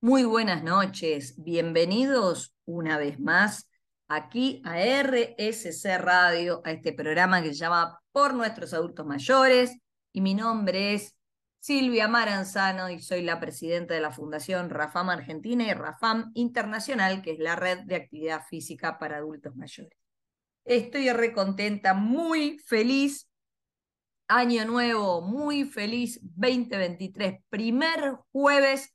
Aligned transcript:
Muy 0.00 0.22
buenas 0.22 0.62
noches, 0.62 1.34
bienvenidos 1.38 2.54
una 2.66 2.98
vez 2.98 3.18
más 3.18 3.68
aquí 4.06 4.62
a 4.64 4.78
RSC 4.80 5.98
Radio, 5.98 6.62
a 6.64 6.70
este 6.70 6.92
programa 6.92 7.42
que 7.42 7.48
se 7.48 7.56
llama 7.56 8.00
Por 8.12 8.32
nuestros 8.32 8.72
adultos 8.74 9.04
mayores. 9.04 9.76
Y 10.12 10.20
mi 10.20 10.34
nombre 10.34 10.94
es 10.94 11.16
Silvia 11.58 12.06
Maranzano 12.06 12.88
y 12.90 13.00
soy 13.00 13.22
la 13.22 13.40
presidenta 13.40 13.94
de 13.94 14.00
la 14.00 14.12
Fundación 14.12 14.70
Rafam 14.70 15.08
Argentina 15.08 15.64
y 15.64 15.74
Rafam 15.74 16.30
Internacional, 16.34 17.20
que 17.20 17.32
es 17.32 17.40
la 17.40 17.56
red 17.56 17.80
de 17.80 17.96
actividad 17.96 18.46
física 18.48 19.00
para 19.00 19.16
adultos 19.16 19.56
mayores. 19.56 19.98
Estoy 20.64 21.10
recontenta, 21.10 21.92
muy 21.92 22.60
feliz. 22.60 23.28
Año 24.28 24.64
nuevo, 24.64 25.22
muy 25.22 25.64
feliz 25.64 26.20
2023, 26.22 27.40
primer 27.50 28.14
jueves 28.30 28.94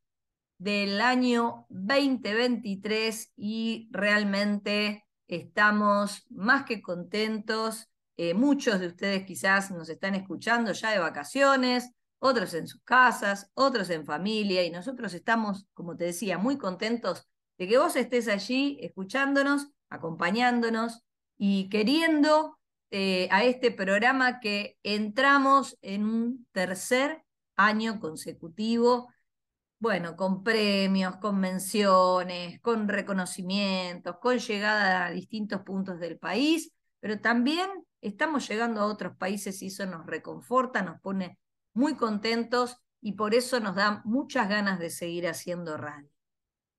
del 0.64 1.02
año 1.02 1.66
2023 1.70 3.34
y 3.36 3.90
realmente 3.92 5.06
estamos 5.28 6.26
más 6.30 6.64
que 6.64 6.82
contentos. 6.82 7.90
Eh, 8.16 8.34
muchos 8.34 8.80
de 8.80 8.88
ustedes 8.88 9.26
quizás 9.26 9.72
nos 9.72 9.90
están 9.90 10.16
escuchando 10.16 10.72
ya 10.72 10.92
de 10.92 11.00
vacaciones, 11.00 11.92
otros 12.20 12.54
en 12.54 12.68
sus 12.68 12.82
casas, 12.84 13.52
otros 13.56 13.90
en 13.90 14.06
familia 14.06 14.64
y 14.64 14.72
nosotros 14.72 15.14
estamos, 15.14 15.68
como 15.74 15.98
te 15.98 16.06
decía, 16.06 16.38
muy 16.38 16.58
contentos 16.58 17.28
de 17.58 17.68
que 17.68 17.78
vos 17.78 17.98
estés 17.98 18.30
allí 18.30 18.78
escuchándonos, 18.82 19.68
acompañándonos 19.90 21.04
y 21.38 21.68
queriendo 21.68 22.58
eh, 22.90 23.28
a 23.32 23.44
este 23.44 23.72
programa 23.72 24.40
que 24.40 24.78
entramos 24.82 25.78
en 25.82 26.06
un 26.06 26.48
tercer 26.54 27.26
año 27.58 28.00
consecutivo 28.00 29.10
bueno, 29.84 30.16
con 30.16 30.44
premios, 30.44 31.18
con 31.18 31.42
menciones, 31.42 32.62
con 32.62 32.88
reconocimientos, 32.88 34.16
con 34.22 34.38
llegada 34.38 35.06
a 35.06 35.12
distintos 35.12 35.62
puntos 35.64 36.00
del 36.00 36.18
país, 36.18 36.72
pero 37.02 37.20
también 37.20 37.70
estamos 38.00 38.48
llegando 38.48 38.80
a 38.80 38.86
otros 38.86 39.18
países 39.18 39.62
y 39.62 39.68
eso 39.68 39.86
nos 39.86 40.06
reconforta, 40.06 40.84
nos 40.84 41.02
pone 41.02 41.38
muy 41.74 41.98
contentos 41.98 42.78
y 43.02 43.12
por 43.12 43.36
eso 43.36 43.60
nos 43.60 43.76
da 43.76 44.02
muchas 44.06 44.48
ganas 44.48 44.80
de 44.80 44.90
seguir 44.90 45.28
haciendo 45.28 45.76
radio. 45.76 46.10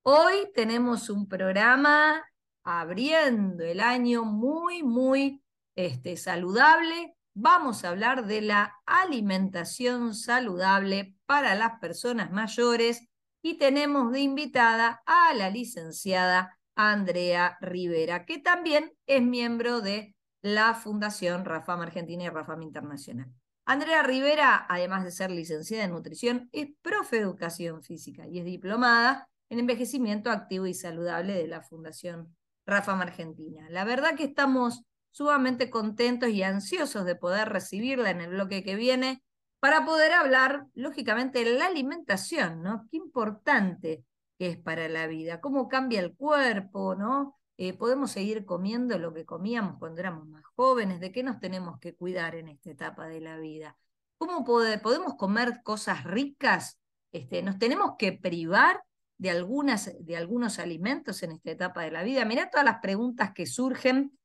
Hoy 0.02 0.50
tenemos 0.54 1.10
un 1.10 1.28
programa 1.28 2.24
abriendo 2.62 3.64
el 3.64 3.80
año 3.80 4.24
muy, 4.24 4.82
muy 4.82 5.42
este, 5.76 6.16
saludable. 6.16 7.13
Vamos 7.36 7.84
a 7.84 7.88
hablar 7.88 8.26
de 8.26 8.40
la 8.42 8.76
alimentación 8.86 10.14
saludable 10.14 11.16
para 11.26 11.56
las 11.56 11.80
personas 11.80 12.30
mayores 12.30 13.08
y 13.42 13.58
tenemos 13.58 14.12
de 14.12 14.20
invitada 14.20 15.02
a 15.04 15.34
la 15.34 15.50
licenciada 15.50 16.56
Andrea 16.76 17.58
Rivera, 17.60 18.24
que 18.24 18.38
también 18.38 18.92
es 19.06 19.20
miembro 19.20 19.80
de 19.80 20.14
la 20.42 20.74
Fundación 20.74 21.44
Rafam 21.44 21.80
Argentina 21.80 22.22
y 22.22 22.28
Rafam 22.28 22.62
Internacional. 22.62 23.32
Andrea 23.66 24.04
Rivera, 24.04 24.64
además 24.68 25.02
de 25.02 25.10
ser 25.10 25.32
licenciada 25.32 25.84
en 25.84 25.90
nutrición, 25.90 26.48
es 26.52 26.68
profe 26.82 27.16
de 27.16 27.22
educación 27.22 27.82
física 27.82 28.28
y 28.28 28.38
es 28.38 28.44
diplomada 28.44 29.28
en 29.48 29.58
envejecimiento 29.58 30.30
activo 30.30 30.66
y 30.66 30.74
saludable 30.74 31.34
de 31.34 31.48
la 31.48 31.62
Fundación 31.62 32.36
Rafam 32.64 33.00
Argentina. 33.00 33.68
La 33.70 33.84
verdad 33.84 34.14
que 34.14 34.24
estamos 34.24 34.84
sumamente 35.14 35.70
contentos 35.70 36.28
y 36.30 36.42
ansiosos 36.42 37.04
de 37.04 37.14
poder 37.14 37.48
recibirla 37.48 38.10
en 38.10 38.20
el 38.20 38.30
bloque 38.30 38.64
que 38.64 38.74
viene 38.74 39.22
para 39.60 39.84
poder 39.84 40.12
hablar, 40.12 40.66
lógicamente, 40.74 41.44
de 41.44 41.54
la 41.54 41.66
alimentación, 41.66 42.62
¿no? 42.62 42.88
Qué 42.90 42.96
importante 42.96 44.04
es 44.40 44.56
para 44.58 44.88
la 44.88 45.06
vida, 45.06 45.40
cómo 45.40 45.68
cambia 45.68 46.00
el 46.00 46.16
cuerpo, 46.16 46.96
¿no? 46.96 47.38
Eh, 47.56 47.74
podemos 47.74 48.10
seguir 48.10 48.44
comiendo 48.44 48.98
lo 48.98 49.14
que 49.14 49.24
comíamos 49.24 49.78
cuando 49.78 50.00
éramos 50.00 50.26
más 50.26 50.42
jóvenes, 50.56 50.98
de 50.98 51.12
qué 51.12 51.22
nos 51.22 51.38
tenemos 51.38 51.78
que 51.78 51.94
cuidar 51.94 52.34
en 52.34 52.48
esta 52.48 52.70
etapa 52.70 53.06
de 53.06 53.20
la 53.20 53.38
vida. 53.38 53.78
¿Cómo 54.18 54.44
podemos 54.44 55.14
comer 55.14 55.60
cosas 55.62 56.02
ricas? 56.02 56.80
Este, 57.12 57.40
¿Nos 57.44 57.60
tenemos 57.60 57.92
que 57.96 58.12
privar 58.12 58.82
de, 59.18 59.30
algunas, 59.30 59.92
de 60.00 60.16
algunos 60.16 60.58
alimentos 60.58 61.22
en 61.22 61.30
esta 61.30 61.52
etapa 61.52 61.82
de 61.82 61.92
la 61.92 62.02
vida? 62.02 62.24
Mirá 62.24 62.50
todas 62.50 62.64
las 62.64 62.80
preguntas 62.80 63.30
que 63.32 63.46
surgen 63.46 64.18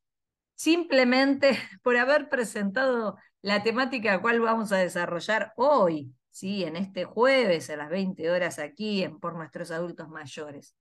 simplemente 0.59 1.57
por 1.83 1.97
haber 1.97 2.29
presentado 2.29 3.17
la 3.41 3.63
temática 3.63 4.13
a 4.13 4.21
cual 4.21 4.41
vamos 4.41 4.73
a 4.73 4.77
desarrollar 4.77 5.53
hoy, 5.55 6.13
¿sí? 6.31 6.65
en 6.65 6.75
este 6.75 7.05
jueves 7.05 7.69
a 7.69 7.77
las 7.77 7.89
20 7.89 8.29
horas 8.29 8.59
aquí 8.59 9.03
en 9.03 9.21
Por 9.21 9.35
Nuestros 9.35 9.71
Adultos 9.71 10.09
Mayores. 10.09 10.75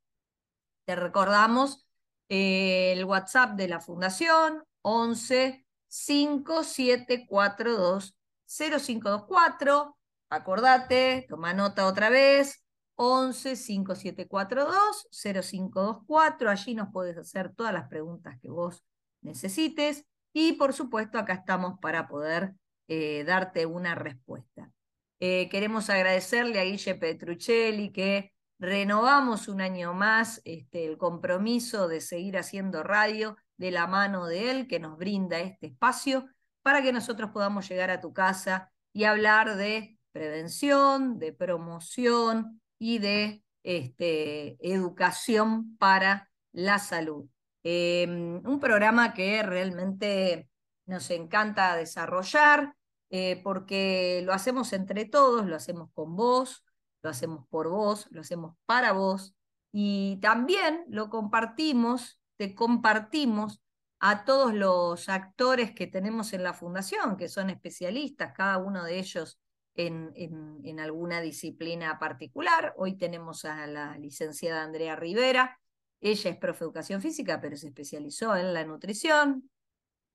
Te 0.85 0.97
recordamos 0.97 1.87
eh, 2.29 2.93
el 2.93 3.05
WhatsApp 3.05 3.53
de 3.53 3.69
la 3.69 3.79
Fundación 3.79 4.65
11 4.83 5.65
5742 5.87 8.19
0524. 8.47 9.97
Acordate, 10.31 11.25
toma 11.29 11.55
nota 11.55 11.87
otra 11.87 12.11
vez. 12.11 12.65
11 12.97 13.55
5742 13.55 15.07
0524. 15.13 16.51
Allí 16.51 16.75
nos 16.75 16.89
puedes 16.93 17.17
hacer 17.17 17.55
todas 17.55 17.73
las 17.73 17.89
preguntas 17.89 18.37
que 18.43 18.51
vos 18.51 18.83
necesites. 19.23 20.05
Y 20.33 20.55
por 20.55 20.73
supuesto, 20.73 21.19
acá 21.19 21.35
estamos 21.35 21.79
para 21.81 22.09
poder 22.09 22.55
eh, 22.89 23.25
darte 23.25 23.67
una 23.67 23.95
respuesta. 23.95 24.73
Eh, 25.21 25.49
queremos 25.49 25.91
agradecerle 25.91 26.61
a 26.61 26.65
Guille 26.65 26.95
Petruccelli 26.95 27.91
que 27.91 28.33
renovamos 28.59 29.49
un 29.49 29.61
año 29.61 29.93
más 29.95 30.41
este, 30.45 30.87
el 30.87 30.97
compromiso 30.97 31.89
de 31.89 32.01
seguir 32.01 32.39
haciendo 32.39 32.83
radio 32.83 33.37
de 33.57 33.71
la 33.71 33.87
mano 33.87 34.27
de 34.27 34.51
él, 34.51 34.69
que 34.69 34.81
nos 34.81 34.97
brinda 34.97 35.41
este 35.41 35.67
espacio 35.67 36.27
para 36.63 36.83
que 36.83 36.93
nosotros 36.93 37.31
podamos 37.31 37.69
llegar 37.69 37.91
a 37.91 38.01
tu 38.01 38.13
casa 38.13 38.73
y 38.93 39.05
hablar 39.05 39.57
de 39.57 39.99
prevención, 40.13 41.19
de 41.19 41.33
promoción 41.33 42.61
y 42.79 42.99
de 42.99 43.43
este, 43.63 44.57
educación 44.61 45.77
para 45.79 46.31
la 46.53 46.79
salud. 46.79 47.29
Em, 47.71 48.41
un 48.47 48.61
programa 48.61 49.13
que 49.13 49.43
realmente 49.43 50.49
nos 50.87 51.11
encanta 51.11 51.77
desarrollar 51.77 52.75
eh, 53.11 53.43
porque 53.45 54.23
lo 54.25 54.33
hacemos 54.33 54.73
entre 54.73 55.05
todos, 55.05 55.45
lo 55.45 55.55
hacemos 55.55 55.91
con 55.93 56.17
vos, 56.17 56.65
lo 57.03 57.11
hacemos 57.11 57.47
por 57.51 57.69
vos, 57.69 58.07
lo 58.11 58.23
hacemos 58.23 58.57
para 58.65 58.93
vos 58.93 59.35
y 59.71 60.19
también 60.23 60.87
lo 60.89 61.11
compartimos, 61.11 62.19
te 62.39 62.55
compartimos 62.55 63.61
a 64.01 64.25
todos 64.25 64.55
los 64.55 65.11
actores 65.11 65.75
que 65.75 65.87
tenemos 65.87 66.33
en 66.33 66.45
la 66.45 66.55
fundación, 66.55 67.19
que 67.19 67.29
son 67.29 67.51
especialistas, 67.51 68.33
cada 68.33 68.57
uno 68.57 68.83
de 68.83 68.99
ellos 68.99 69.39
en, 69.75 70.15
en 70.17 70.81
alguna 70.81 71.21
disciplina 71.21 71.99
particular. 71.99 72.73
Hoy 72.79 72.97
tenemos 72.97 73.45
a 73.45 73.67
la 73.67 73.99
licenciada 73.99 74.63
Andrea 74.63 74.97
Rivera, 74.97 75.59
ella 76.01 76.31
es 76.31 76.37
profe 76.37 76.61
de 76.61 76.65
educación 76.67 77.03
física, 77.03 77.41
pero 77.41 77.57
se 77.57 77.69
especializó 77.69 78.37
en 78.37 78.55
la 78.55 78.65
nutrición. 78.65 79.51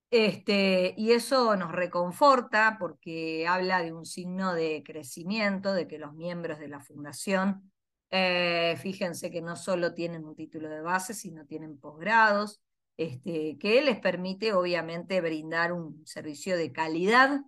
Este, 0.10 0.94
y 0.96 1.12
eso 1.12 1.56
nos 1.56 1.72
reconforta 1.72 2.78
porque 2.80 3.48
habla 3.48 3.82
de 3.82 3.94
un 3.94 4.06
signo 4.06 4.54
de 4.54 4.84
crecimiento, 4.86 5.74
de 5.74 5.88
que 5.88 5.98
los 5.98 6.14
miembros 6.14 6.60
de 6.60 6.68
la 6.68 6.80
fundación, 6.80 7.72
eh, 8.12 8.78
fíjense 8.80 9.32
que 9.32 9.42
no 9.42 9.56
solo 9.56 9.96
tienen 9.96 10.24
un 10.24 10.36
título 10.36 10.70
de 10.70 10.82
base, 10.82 11.16
sino 11.16 11.46
tienen 11.48 11.80
posgrados, 11.80 12.62
este, 12.96 13.58
que 13.58 13.82
les 13.82 14.00
permite 14.00 14.54
obviamente 14.54 15.20
brindar 15.20 15.74
un 15.74 16.06
servicio 16.06 16.58
de 16.58 16.72
calidad 16.72 17.42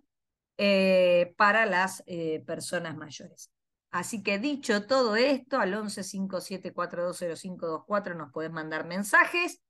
eh, 0.58 1.34
para 1.36 1.66
las 1.66 2.02
eh, 2.06 2.42
personas 2.46 2.96
mayores. 2.96 3.52
Así 3.90 4.22
que 4.22 4.38
dicho 4.38 4.86
todo 4.86 5.16
esto, 5.16 5.58
al 5.58 5.74
1157420524 5.74 8.16
nos 8.16 8.30
puedes 8.32 8.52
mandar 8.52 8.86
mensajes. 8.86 9.60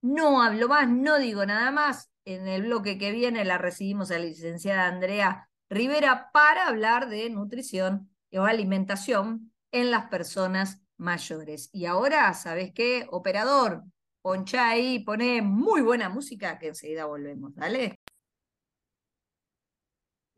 No 0.00 0.42
hablo 0.42 0.68
más, 0.68 0.88
no 0.88 1.18
digo 1.18 1.44
nada 1.46 1.70
más. 1.70 2.10
En 2.24 2.48
el 2.48 2.62
bloque 2.62 2.98
que 2.98 3.12
viene 3.12 3.44
la 3.44 3.58
recibimos 3.58 4.10
a 4.10 4.18
la 4.18 4.24
licenciada 4.24 4.86
Andrea 4.86 5.48
Rivera 5.70 6.30
para 6.32 6.66
hablar 6.66 7.08
de 7.08 7.30
nutrición 7.30 8.10
o 8.32 8.44
alimentación 8.44 9.52
en 9.72 9.90
las 9.90 10.08
personas 10.08 10.80
mayores. 10.96 11.70
Y 11.72 11.86
ahora, 11.86 12.32
¿sabes 12.34 12.72
qué? 12.74 13.06
Operador, 13.10 13.84
poncha 14.22 14.68
ahí, 14.68 15.00
pone 15.00 15.42
muy 15.42 15.82
buena 15.82 16.08
música 16.08 16.58
que 16.58 16.68
enseguida 16.68 17.06
volvemos. 17.06 17.54
Dale. 17.54 17.98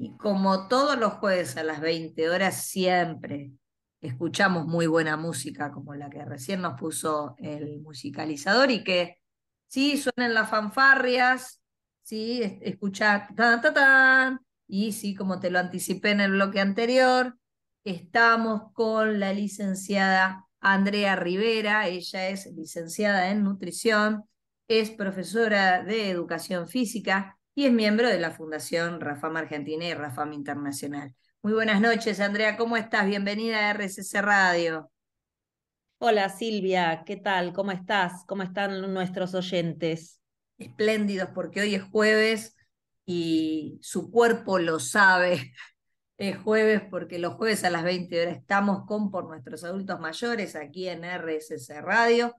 Y 0.02 0.17
como 0.17 0.67
todos 0.67 0.99
los 0.99 1.12
jueves 1.12 1.58
a 1.58 1.62
las 1.62 1.79
20 1.82 2.31
horas, 2.31 2.64
siempre 2.64 3.52
escuchamos 4.00 4.67
muy 4.67 4.87
buena 4.87 5.19
música, 5.19 5.70
como 5.70 5.94
la 5.94 6.08
que 6.08 6.25
recién 6.25 6.62
nos 6.62 6.81
puso 6.81 7.35
el 7.37 7.82
musicalizador, 7.82 8.70
y 8.70 8.82
que 8.82 9.19
sí 9.67 9.99
suenan 9.99 10.32
las 10.32 10.49
fanfarrias, 10.49 11.61
sí, 12.00 12.41
escucha 12.62 13.29
tan, 13.37 13.61
tan, 13.61 13.75
tan, 13.75 14.41
y 14.67 14.93
sí, 14.93 15.14
como 15.14 15.38
te 15.38 15.50
lo 15.50 15.58
anticipé 15.58 16.12
en 16.12 16.23
el 16.23 16.31
bloque 16.31 16.61
anterior, 16.61 17.37
estamos 17.85 18.73
con 18.73 19.20
la 19.20 19.35
licenciada 19.35 20.47
Andrea 20.61 21.14
Rivera. 21.14 21.88
Ella 21.88 22.31
es 22.31 22.47
licenciada 22.55 23.29
en 23.29 23.44
nutrición, 23.44 24.25
es 24.67 24.91
profesora 24.91 25.85
de 25.85 26.08
educación 26.08 26.69
física 26.69 27.37
y 27.60 27.66
es 27.66 27.72
miembro 27.72 28.08
de 28.08 28.18
la 28.18 28.30
Fundación 28.30 29.02
Rafam 29.02 29.36
Argentina 29.36 29.84
y 29.84 29.92
Rafam 29.92 30.32
Internacional. 30.32 31.14
Muy 31.42 31.52
buenas 31.52 31.78
noches, 31.82 32.18
Andrea, 32.18 32.56
¿cómo 32.56 32.78
estás? 32.78 33.06
Bienvenida 33.06 33.58
a 33.58 33.74
RCC 33.74 34.22
Radio. 34.22 34.90
Hola 35.98 36.30
Silvia, 36.30 37.02
¿qué 37.04 37.18
tal? 37.18 37.52
¿Cómo 37.52 37.70
estás? 37.72 38.24
¿Cómo 38.26 38.44
están 38.44 38.80
nuestros 38.94 39.34
oyentes? 39.34 40.22
Espléndidos 40.56 41.28
porque 41.34 41.60
hoy 41.60 41.74
es 41.74 41.82
jueves 41.82 42.56
y 43.04 43.78
su 43.82 44.10
cuerpo 44.10 44.58
lo 44.58 44.80
sabe. 44.80 45.52
Es 46.16 46.38
jueves 46.38 46.82
porque 46.90 47.18
los 47.18 47.34
jueves 47.34 47.64
a 47.64 47.70
las 47.70 47.82
20 47.82 48.22
horas 48.22 48.36
estamos 48.38 48.86
con 48.86 49.10
Por 49.10 49.26
Nuestros 49.26 49.64
Adultos 49.64 50.00
Mayores 50.00 50.56
aquí 50.56 50.88
en 50.88 51.02
RSC 51.02 51.80
Radio. 51.82 52.36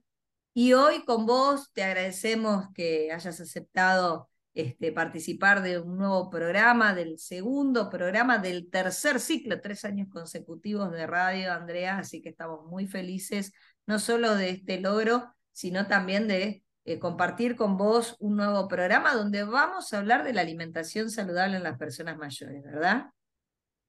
Y 0.52 0.72
hoy 0.72 1.04
con 1.04 1.26
vos 1.26 1.72
te 1.72 1.82
agradecemos 1.84 2.66
que 2.74 3.10
hayas 3.12 3.40
aceptado 3.40 4.31
este, 4.54 4.92
participar 4.92 5.62
de 5.62 5.78
un 5.78 5.96
nuevo 5.96 6.28
programa, 6.28 6.94
del 6.94 7.18
segundo 7.18 7.88
programa 7.88 8.38
del 8.38 8.68
tercer 8.70 9.18
ciclo, 9.20 9.60
tres 9.60 9.84
años 9.84 10.08
consecutivos 10.10 10.92
de 10.92 11.06
radio, 11.06 11.52
Andrea, 11.52 11.98
así 11.98 12.20
que 12.20 12.28
estamos 12.28 12.66
muy 12.66 12.86
felices, 12.86 13.52
no 13.86 13.98
solo 13.98 14.34
de 14.34 14.50
este 14.50 14.80
logro, 14.80 15.34
sino 15.52 15.86
también 15.86 16.28
de 16.28 16.62
eh, 16.84 16.98
compartir 16.98 17.56
con 17.56 17.76
vos 17.76 18.16
un 18.18 18.36
nuevo 18.36 18.68
programa 18.68 19.14
donde 19.14 19.44
vamos 19.44 19.92
a 19.92 19.98
hablar 19.98 20.24
de 20.24 20.32
la 20.32 20.40
alimentación 20.40 21.10
saludable 21.10 21.56
en 21.56 21.62
las 21.62 21.78
personas 21.78 22.18
mayores, 22.18 22.62
¿verdad? 22.62 23.06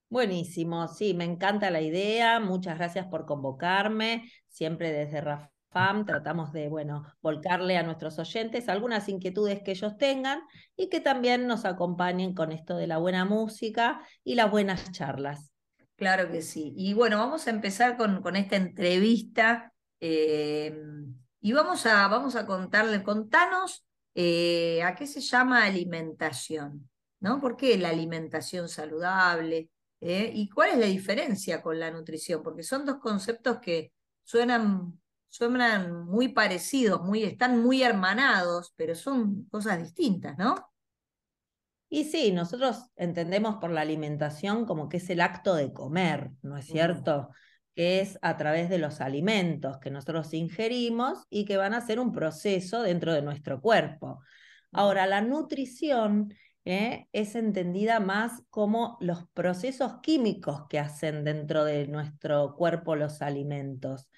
Buenísimo, 0.09 0.87
sí, 0.87 1.15
me 1.15 1.23
encanta 1.23 1.71
la 1.71 1.81
idea. 1.81 2.39
Muchas 2.39 2.77
gracias 2.77 3.07
por 3.07 3.25
convocarme. 3.25 4.29
Siempre 4.47 4.91
desde 4.91 5.21
RAFAM 5.73 6.05
tratamos 6.05 6.53
de, 6.53 6.69
bueno, 6.69 7.05
volcarle 7.21 7.77
a 7.77 7.83
nuestros 7.83 8.19
oyentes 8.19 8.69
algunas 8.69 9.09
inquietudes 9.09 9.61
que 9.63 9.71
ellos 9.71 9.97
tengan 9.97 10.41
y 10.75 10.89
que 10.89 10.99
también 10.99 11.47
nos 11.47 11.65
acompañen 11.65 12.33
con 12.33 12.51
esto 12.51 12.77
de 12.77 12.87
la 12.87 12.97
buena 12.97 13.25
música 13.25 14.01
y 14.23 14.35
las 14.35 14.51
buenas 14.51 14.91
charlas. 14.91 15.51
Claro 15.95 16.31
que 16.31 16.41
sí. 16.41 16.73
Y 16.75 16.93
bueno, 16.93 17.17
vamos 17.17 17.47
a 17.47 17.51
empezar 17.51 17.97
con, 17.97 18.21
con 18.21 18.35
esta 18.35 18.55
entrevista. 18.55 19.73
Eh, 19.99 20.75
y 21.39 21.51
vamos 21.53 21.85
a, 21.85 22.07
vamos 22.07 22.35
a 22.35 22.45
contarle, 22.45 23.03
contanos 23.03 23.85
eh, 24.15 24.81
a 24.83 24.95
qué 24.95 25.07
se 25.07 25.21
llama 25.21 25.63
alimentación, 25.63 26.89
¿no? 27.19 27.41
¿Por 27.41 27.57
qué 27.57 27.77
la 27.77 27.89
alimentación 27.89 28.69
saludable? 28.69 29.69
Eh? 30.01 30.31
¿Y 30.33 30.49
cuál 30.49 30.71
es 30.71 30.77
la 30.77 30.85
diferencia 30.85 31.61
con 31.61 31.79
la 31.79 31.91
nutrición? 31.91 32.43
Porque 32.43 32.63
son 32.63 32.85
dos 32.85 32.97
conceptos 32.97 33.59
que 33.59 33.91
suenan, 34.23 34.99
suenan 35.33 36.05
muy 36.05 36.27
parecidos, 36.27 37.01
muy, 37.01 37.23
están 37.23 37.63
muy 37.63 37.81
hermanados, 37.81 38.71
pero 38.75 38.93
son 38.93 39.45
cosas 39.45 39.79
distintas, 39.79 40.37
¿no? 40.37 40.71
Y 41.89 42.03
sí, 42.03 42.31
nosotros 42.31 42.91
entendemos 42.95 43.55
por 43.55 43.71
la 43.71 43.81
alimentación 43.81 44.65
como 44.65 44.89
que 44.89 44.97
es 44.97 45.09
el 45.09 45.21
acto 45.21 45.55
de 45.55 45.73
comer, 45.73 46.31
¿no 46.43 46.57
es 46.57 46.65
cierto? 46.65 47.29
que 47.75 48.01
es 48.01 48.19
a 48.21 48.37
través 48.37 48.69
de 48.69 48.77
los 48.77 49.01
alimentos 49.01 49.79
que 49.79 49.89
nosotros 49.89 50.31
ingerimos 50.35 51.25
y 51.31 51.45
que 51.45 51.57
van 51.57 51.73
a 51.73 51.81
ser 51.81 51.99
un 51.99 52.11
proceso 52.11 52.83
dentro 52.83 53.13
de 53.13 53.23
nuestro 53.23 53.61
cuerpo. 53.61 54.21
Ahora, 54.71 55.07
la 55.07 55.21
nutrición 55.21 56.31
¿eh? 56.65 57.07
es 57.11 57.35
entendida 57.35 57.99
más 57.99 58.43
como 58.49 58.97
los 58.99 59.27
procesos 59.33 59.99
químicos 60.01 60.67
que 60.69 60.79
hacen 60.79 61.23
dentro 61.23 61.65
de 61.65 61.87
nuestro 61.87 62.55
cuerpo 62.55 62.95
los 62.95 63.21
alimentos. 63.21 64.09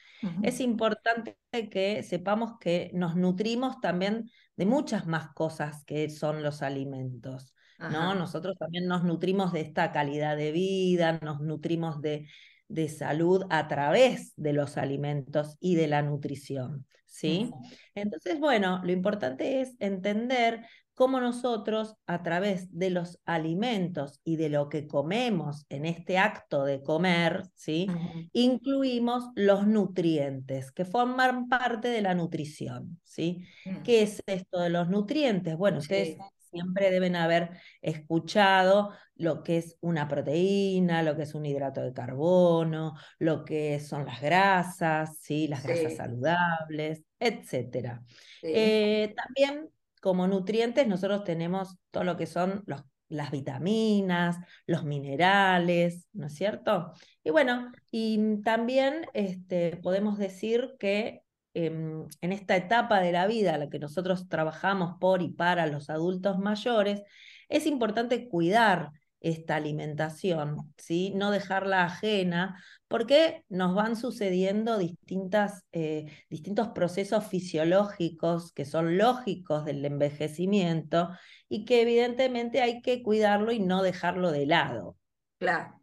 Es 0.42 0.60
importante 0.60 1.38
que 1.70 2.02
sepamos 2.02 2.58
que 2.60 2.90
nos 2.94 3.16
nutrimos 3.16 3.80
también 3.80 4.32
de 4.56 4.66
muchas 4.66 5.06
más 5.06 5.34
cosas 5.34 5.84
que 5.84 6.10
son 6.10 6.42
los 6.42 6.64
alimentos. 6.64 7.54
¿no? 7.78 8.16
Nosotros 8.16 8.58
también 8.58 8.88
nos 8.88 9.04
nutrimos 9.04 9.54
de 9.54 9.62
esta 9.62 9.92
calidad 9.92 10.36
de 10.36 10.52
vida, 10.52 11.20
nos 11.22 11.42
nutrimos 11.42 12.02
de 12.02 12.28
de 12.68 12.90
salud 12.90 13.44
a 13.50 13.68
través 13.68 14.34
de 14.36 14.54
los 14.54 14.78
alimentos 14.78 15.58
y 15.60 15.76
de 15.76 15.88
la 15.88 16.02
nutrición. 16.02 16.86
¿sí? 17.06 17.52
Entonces, 17.94 18.40
bueno, 18.40 18.82
lo 18.84 18.92
importante 18.92 19.62
es 19.62 19.76
entender 19.80 20.66
cómo 20.96 21.20
nosotros 21.20 21.98
a 22.08 22.24
través 22.24 22.76
de 22.78 22.90
los 22.90 23.20
alimentos 23.26 24.22
y 24.24 24.38
de 24.38 24.50
lo 24.50 24.70
que 24.70 24.88
comemos 24.88 25.66
en 25.70 25.86
este 25.86 26.18
acto 26.18 26.64
de 26.64 26.82
comer, 26.82 27.44
¿sí? 27.54 27.88
incluimos 28.32 29.26
los 29.36 29.68
nutrientes 29.68 30.72
que 30.72 30.86
forman 30.86 31.50
parte 31.50 31.90
de 31.90 32.02
la 32.02 32.16
nutrición. 32.16 33.00
¿sí? 33.04 33.46
Mm. 33.66 33.84
¿Qué 33.84 34.02
es 34.04 34.24
esto 34.26 34.62
de 34.62 34.70
los 34.70 34.90
nutrientes? 34.90 35.58
Bueno, 35.58 35.80
ustedes 35.80 36.18
siempre 36.50 36.90
deben 36.90 37.18
haber 37.18 37.50
escuchado 37.82 38.92
lo 39.16 39.44
que 39.44 39.58
es 39.58 39.78
una 39.82 40.08
proteína, 40.08 41.04
lo 41.04 41.18
que 41.18 41.24
es 41.24 41.36
un 41.36 41.46
hidrato 41.46 41.82
de 41.82 41.94
carbono, 41.94 42.96
lo 43.20 43.44
que 43.44 43.82
son 43.82 44.06
las 44.06 44.22
grasas, 44.22 45.18
¿sí? 45.20 45.48
las 45.50 45.64
grasas 45.64 45.98
saludables, 45.98 47.04
etc. 47.20 48.00
Eh, 48.42 49.14
también 49.16 49.70
como 50.06 50.28
nutrientes 50.28 50.88
nosotros 50.88 51.24
tenemos 51.24 51.78
todo 51.90 52.04
lo 52.04 52.16
que 52.16 52.28
son 52.28 52.64
las 53.08 53.32
vitaminas, 53.32 54.38
los 54.68 54.84
minerales, 54.84 56.08
¿no 56.14 56.28
es 56.28 56.36
cierto? 56.36 56.94
Y 57.24 57.32
bueno, 57.32 57.72
y 57.90 58.42
también 58.44 59.08
este, 59.14 59.78
podemos 59.78 60.18
decir 60.18 60.76
que 60.80 61.26
Em, 61.56 62.06
en, 62.20 62.34
esta 62.34 62.58
etapa 62.58 63.00
de 63.00 63.14
la 63.14 63.28
vida, 63.28 63.58
la 63.58 63.70
que 63.70 63.80
nosotros 63.80 64.28
trabajamos 64.28 64.98
por 65.00 65.22
y 65.22 65.30
para 65.30 65.66
los 65.68 65.90
adultos 65.90 66.38
mayores, 66.38 67.02
es 67.48 67.66
importante 67.66 68.28
cuidar 68.28 68.92
esta 69.26 69.56
alimentación, 69.56 70.72
¿sí? 70.78 71.12
no 71.16 71.32
dejarla 71.32 71.84
ajena, 71.84 72.64
porque 72.88 73.44
nos 73.50 73.74
van 73.74 73.96
sucediendo 73.96 74.78
distintas, 74.78 75.64
eh, 75.72 76.06
distintos 76.30 76.68
procesos 76.70 77.26
fisiológicos 77.26 78.52
que 78.52 78.66
son 78.66 79.00
lógicos 79.00 79.66
del 79.66 79.84
envejecimiento 79.84 81.10
y 81.50 81.66
que 81.66 81.82
evidentemente 81.82 82.62
hay 82.62 82.84
que 82.84 83.02
cuidarlo 83.02 83.52
y 83.52 83.60
no 83.60 83.82
dejarlo 83.82 84.32
de 84.32 84.46
lado. 84.46 84.96
Claro, 85.40 85.82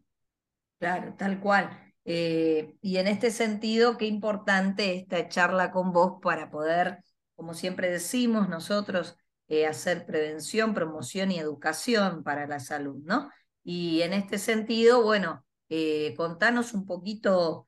claro, 0.79 1.15
tal 1.19 1.41
cual. 1.41 1.93
Eh, 2.05 2.77
y 2.81 2.99
en 2.99 3.09
este 3.09 3.33
sentido, 3.33 3.99
qué 3.99 4.07
importante 4.07 4.95
esta 4.95 5.29
charla 5.29 5.73
con 5.73 5.93
vos 5.93 6.21
para 6.23 6.49
poder, 6.49 6.99
como 7.35 7.55
siempre 7.55 7.91
decimos 7.91 8.49
nosotros, 8.49 9.17
eh, 9.49 9.67
hacer 9.67 10.07
prevención, 10.07 10.73
promoción 10.73 11.31
y 11.31 11.39
educación 11.39 12.23
para 12.23 12.47
la 12.47 12.59
salud, 12.59 13.03
¿no? 13.05 13.29
Y 13.65 14.03
en 14.03 14.13
este 14.13 14.39
sentido, 14.39 15.03
bueno, 15.03 15.45
eh, 15.69 16.15
contanos 16.17 16.75
un 16.75 16.87
poquito, 16.87 17.67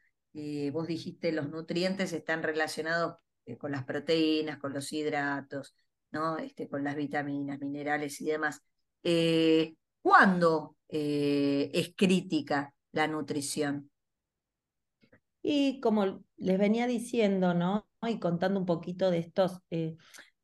vos 0.73 0.87
dijiste 0.89 1.31
los 1.31 1.49
nutrientes 1.49 2.13
están 2.13 2.43
relacionados 2.43 3.19
con 3.59 3.71
las 3.71 3.85
proteínas, 3.85 4.59
con 4.59 4.73
los 4.73 4.93
hidratos, 4.93 5.77
¿no? 6.11 6.39
Este, 6.39 6.69
con 6.69 6.83
las 6.83 6.97
vitaminas, 6.97 7.61
minerales 7.61 8.21
y 8.21 8.27
demás. 8.27 8.61
¿Cuándo 10.03 10.77
es 10.89 11.93
crítica 11.97 12.75
la 12.91 13.07
nutrición? 13.07 13.91
Y 15.47 15.79
como 15.81 16.25
les 16.39 16.59
venía 16.59 16.87
diciendo, 16.87 17.53
¿no? 17.53 17.87
Y 18.09 18.19
contando 18.19 18.59
un 18.59 18.65
poquito 18.65 19.11
de 19.11 19.19
estos, 19.19 19.61
eh, 19.71 19.97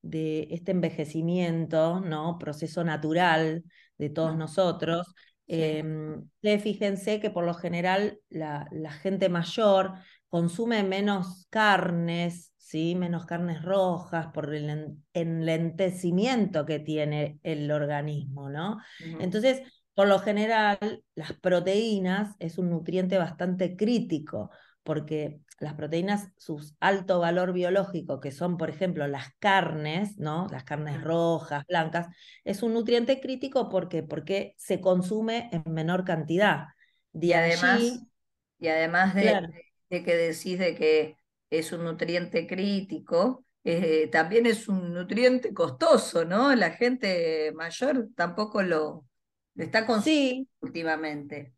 de 0.02 0.48
este 0.50 0.72
envejecimiento, 0.72 2.00
¿no? 2.00 2.38
Proceso 2.38 2.84
natural 2.84 3.64
de 3.96 4.10
todos 4.10 4.36
nosotros. 4.36 5.14
Em, 5.52 6.28
fíjense 6.60 7.18
que 7.18 7.30
por 7.30 7.44
lo 7.44 7.54
general 7.54 8.20
la, 8.28 8.68
gente 9.02 9.28
mayor 9.28 9.94
consume 10.28 10.84
menos 10.84 11.48
carnes, 11.50 12.52
¿sí? 12.56 12.94
menos 12.94 13.26
carnes 13.26 13.60
rojas 13.60 14.28
por 14.28 14.54
el 14.54 14.96
enlentecimiento 15.12 16.64
que 16.64 16.78
tiene 16.78 17.40
el 17.42 17.68
organismo, 17.72 18.48
¿no? 18.48 18.78
Entonces, 19.18 19.62
por 19.92 20.06
lo 20.06 20.20
general, 20.20 20.78
las 21.16 21.32
proteínas 21.32 22.36
es 22.38 22.56
un 22.56 22.70
nutriente 22.70 23.18
bastante 23.18 23.76
crítico 23.76 24.50
porque 24.90 25.38
las 25.60 25.74
proteínas, 25.74 26.32
su 26.36 26.60
alto 26.80 27.20
valor 27.20 27.52
biológico, 27.52 28.18
que 28.18 28.32
son, 28.32 28.56
por 28.56 28.70
ejemplo, 28.70 29.06
las 29.06 29.32
carnes, 29.38 30.18
¿no? 30.18 30.48
Las 30.50 30.64
carnes 30.64 31.00
rojas, 31.00 31.64
blancas, 31.68 32.08
es 32.42 32.64
un 32.64 32.74
nutriente 32.74 33.20
crítico 33.20 33.68
porque, 33.68 34.02
porque 34.02 34.56
se 34.58 34.80
consume 34.80 35.48
en 35.52 35.62
menor 35.72 36.04
cantidad. 36.04 36.64
y 37.12 37.34
además, 37.34 38.00
y 38.58 38.66
además 38.66 39.14
de, 39.14 39.62
que 39.90 40.16
decís 40.16 40.58
de 40.58 40.74
que 40.74 41.16
es 41.50 41.70
un 41.70 41.84
nutriente 41.84 42.48
crítico, 42.48 43.44
eh, 43.62 44.08
también 44.10 44.44
es 44.44 44.66
un 44.66 44.92
nutriente 44.92 45.54
costoso, 45.54 46.24
¿no? 46.24 46.52
La 46.56 46.70
gente 46.70 47.52
mayor 47.54 48.08
tampoco 48.16 48.60
lo, 48.64 49.06
está 49.54 49.86
consumiendo 49.86 50.50
últimamente. 50.58 51.54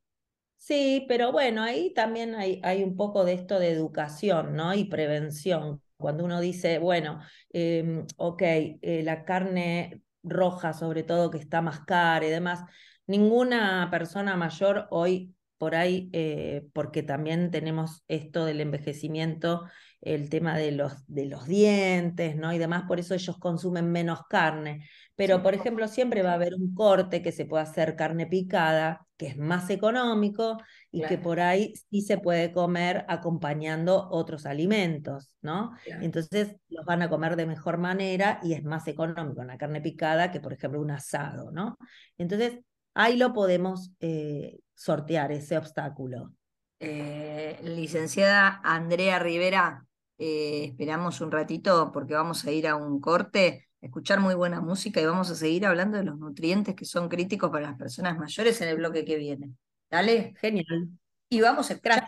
Sí, 0.63 1.05
pero 1.09 1.33
bueno, 1.33 1.63
ahí 1.63 1.93
también 1.93 2.37
hay, 2.37 2.61
hay 2.63 2.85
un 2.85 2.97
poco 2.97 3.25
de 3.25 3.33
esto 3.33 3.59
de 3.59 3.71
educación, 3.73 4.55
¿no? 4.55 4.73
Y 4.75 4.85
prevención. 4.85 5.83
Cuando 5.97 6.25
uno 6.25 6.41
dice, 6.41 6.79
bueno, 6.79 7.21
em, 7.53 8.07
ok, 8.17 8.43
eh, 8.43 9.03
la 9.05 9.25
carne 9.25 10.03
roja 10.23 10.73
sobre 10.73 11.03
todo 11.03 11.31
que 11.31 11.39
está 11.39 11.63
más 11.63 11.81
cara 11.81 12.25
y 12.27 12.31
demás, 12.31 12.61
ninguna 13.09 13.89
persona 13.91 14.37
mayor 14.37 14.87
hoy 14.91 15.35
por 15.59 15.75
ahí, 15.75 16.09
eh, 16.13 16.65
porque 16.73 17.03
también 17.03 17.51
tenemos 17.51 18.05
esto 18.09 18.45
del 18.45 18.61
envejecimiento, 18.61 19.65
el 20.01 20.29
tema 20.31 20.57
de 20.57 20.71
los, 20.73 20.95
de 21.09 21.27
los 21.27 21.47
dientes, 21.47 22.37
¿no? 22.37 22.53
Y 22.53 22.59
demás, 22.59 22.85
por 22.87 23.01
eso 23.01 23.15
ellos 23.15 23.37
consumen 23.39 23.91
menos 23.91 24.21
carne. 24.29 24.89
Pero, 25.25 25.41
por 25.41 25.55
ejemplo, 25.55 25.87
siempre 25.87 26.21
va 26.23 26.33
a 26.33 26.35
haber 26.35 26.53
un 26.53 26.75
corte 26.75 27.23
que 27.23 27.31
se 27.31 27.47
puede 27.47 27.63
hacer 27.63 27.95
carne 27.95 28.27
picada, 28.27 29.07
que 29.17 29.29
es 29.29 29.39
más 29.39 29.71
económico 29.71 30.59
y 30.91 31.03
que 31.03 31.17
por 31.17 31.39
ahí 31.39 31.75
sí 31.91 32.03
se 32.03 32.19
puede 32.19 32.51
comer 32.51 33.05
acompañando 33.07 34.09
otros 34.11 34.47
alimentos, 34.47 35.37
¿no? 35.41 35.77
Entonces 36.01 36.57
los 36.69 36.85
van 36.85 37.03
a 37.03 37.09
comer 37.09 37.37
de 37.37 37.47
mejor 37.47 37.79
manera 37.79 38.41
y 38.43 38.55
es 38.55 38.65
más 38.65 38.89
económico 38.89 39.43
una 39.43 39.57
carne 39.57 39.81
picada 39.81 40.33
que, 40.33 40.41
por 40.41 40.55
ejemplo, 40.55 40.81
un 40.81 40.91
asado, 40.91 41.53
¿no? 41.53 41.79
Entonces, 42.19 42.59
ahí 42.93 43.17
lo 43.17 43.33
podemos 43.33 43.93
eh, 44.01 44.59
sortear, 44.75 45.31
ese 45.31 45.57
obstáculo. 45.57 46.33
Eh, 46.81 47.61
licenciada 47.63 48.61
Andrea 48.65 49.21
Rivera, 49.21 49.87
eh, 50.19 50.65
esperamos 50.65 51.21
un 51.21 51.31
ratito 51.31 51.93
porque 51.93 52.15
vamos 52.15 52.45
a 52.45 52.51
ir 52.51 52.67
a 52.67 52.75
un 52.75 53.01
corte 53.01 53.69
escuchar 53.83 54.21
muy 54.21 54.35
buena 54.35 54.61
música 54.61 55.01
y 55.01 55.07
vamos 55.07 55.31
a 55.31 55.35
seguir 55.35 55.67
hablando 55.67 55.99
de 55.99 56.05
los 56.05 56.17
nutrientes 56.17 56.75
que 56.75 56.85
son 56.85 57.09
críticos 57.09 57.51
para 57.51 57.67
las 57.69 57.79
personas 57.79 58.17
mayores 58.17 58.61
en 58.63 58.69
el 58.69 58.77
bloque 58.77 59.05
que 59.05 59.17
viene. 59.17 59.55
¿Dale? 59.91 60.35
Genial. 60.41 60.89
Y 61.29 61.41
vamos 61.41 61.69
a 61.71 61.75
escuchar. 61.75 62.07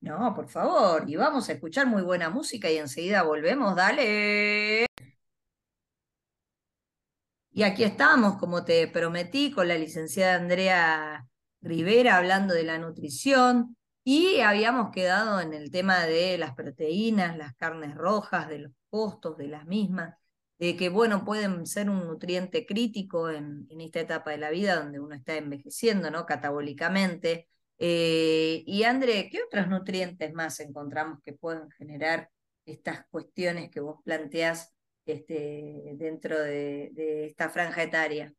No, 0.00 0.34
por 0.34 0.48
favor, 0.48 1.08
y 1.08 1.16
vamos 1.16 1.48
a 1.48 1.52
escuchar 1.52 1.86
muy 1.86 2.02
buena 2.02 2.30
música 2.30 2.70
y 2.70 2.78
enseguida 2.78 3.22
volvemos. 3.22 3.74
Dale. 3.76 4.86
Y 7.52 7.62
aquí 7.62 7.84
estamos, 7.84 8.36
como 8.38 8.64
te 8.64 8.86
prometí, 8.88 9.50
con 9.52 9.68
la 9.68 9.76
licenciada 9.76 10.36
Andrea 10.36 11.26
Rivera 11.60 12.16
hablando 12.16 12.54
de 12.54 12.64
la 12.64 12.78
nutrición 12.78 13.76
y 14.04 14.40
habíamos 14.40 14.90
quedado 14.90 15.40
en 15.40 15.52
el 15.54 15.70
tema 15.70 16.04
de 16.04 16.38
las 16.38 16.54
proteínas, 16.54 17.36
las 17.36 17.54
carnes 17.56 17.94
rojas, 17.94 18.48
de 18.48 18.60
los 18.60 18.72
costos 18.90 19.36
de 19.36 19.48
las 19.48 19.66
mismas 19.66 20.14
de 20.58 20.76
que, 20.76 20.88
bueno, 20.88 21.24
pueden 21.24 21.66
ser 21.66 21.88
un 21.88 22.06
nutriente 22.06 22.66
crítico 22.66 23.30
en, 23.30 23.66
esta 23.80 24.00
etapa 24.00 24.32
de 24.32 24.38
la 24.38 24.50
vida 24.50 24.76
donde 24.76 25.00
uno 25.00 25.14
está 25.14 25.36
envejeciendo, 25.36 26.10
¿no? 26.10 26.26
Catabólicamente. 26.26 27.48
Eh, 27.78 28.64
y 28.66 28.82
André, 28.82 29.28
¿qué 29.30 29.40
otros 29.42 29.68
nutrientes 29.68 30.32
más 30.34 30.58
encontramos 30.60 31.20
que 31.24 31.32
pueden 31.32 31.70
generar 31.70 32.30
estas 32.66 33.06
cuestiones 33.08 33.70
que 33.70 33.80
vos 33.80 34.00
planteás 34.04 34.74
este, 35.06 35.92
dentro 35.94 36.38
de, 36.40 36.90
de 36.92 37.26
esta 37.26 37.48
franja 37.50 37.84
etaria? 37.84 38.34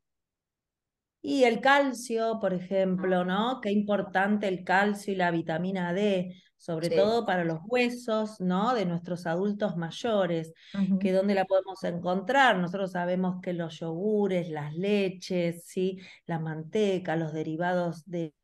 Y 1.22 1.44
el 1.44 1.60
calcio, 1.60 2.38
por 2.40 2.54
ejemplo, 2.54 3.24
¿no? 3.24 3.60
Qué 3.60 3.70
importante 3.70 4.48
el 4.48 4.64
calcio 4.64 5.12
y 5.12 5.16
la 5.16 5.30
vitamina 5.30 5.92
D 5.92 6.34
sobre 6.60 6.90
todo 6.90 7.24
para 7.24 7.42
los 7.42 7.60
huesos, 7.66 8.38
¿no? 8.38 8.74
De 8.74 8.84
nuestros 8.84 9.26
adultos 9.26 9.78
mayores, 9.78 10.52
que 11.00 11.10
dónde 11.10 11.34
la 11.34 11.46
podemos 11.46 11.82
encontrar. 11.84 12.58
Nosotros 12.58 12.92
sabemos 12.92 13.40
que 13.40 13.54
los 13.54 13.80
yogures, 13.80 14.50
las 14.50 14.74
leches, 14.74 15.64
¿sí? 15.64 15.98
La 16.26 16.38
manteca, 16.38 17.16
los 17.16 17.32
derivados 17.32 18.04
de, 18.04 18.34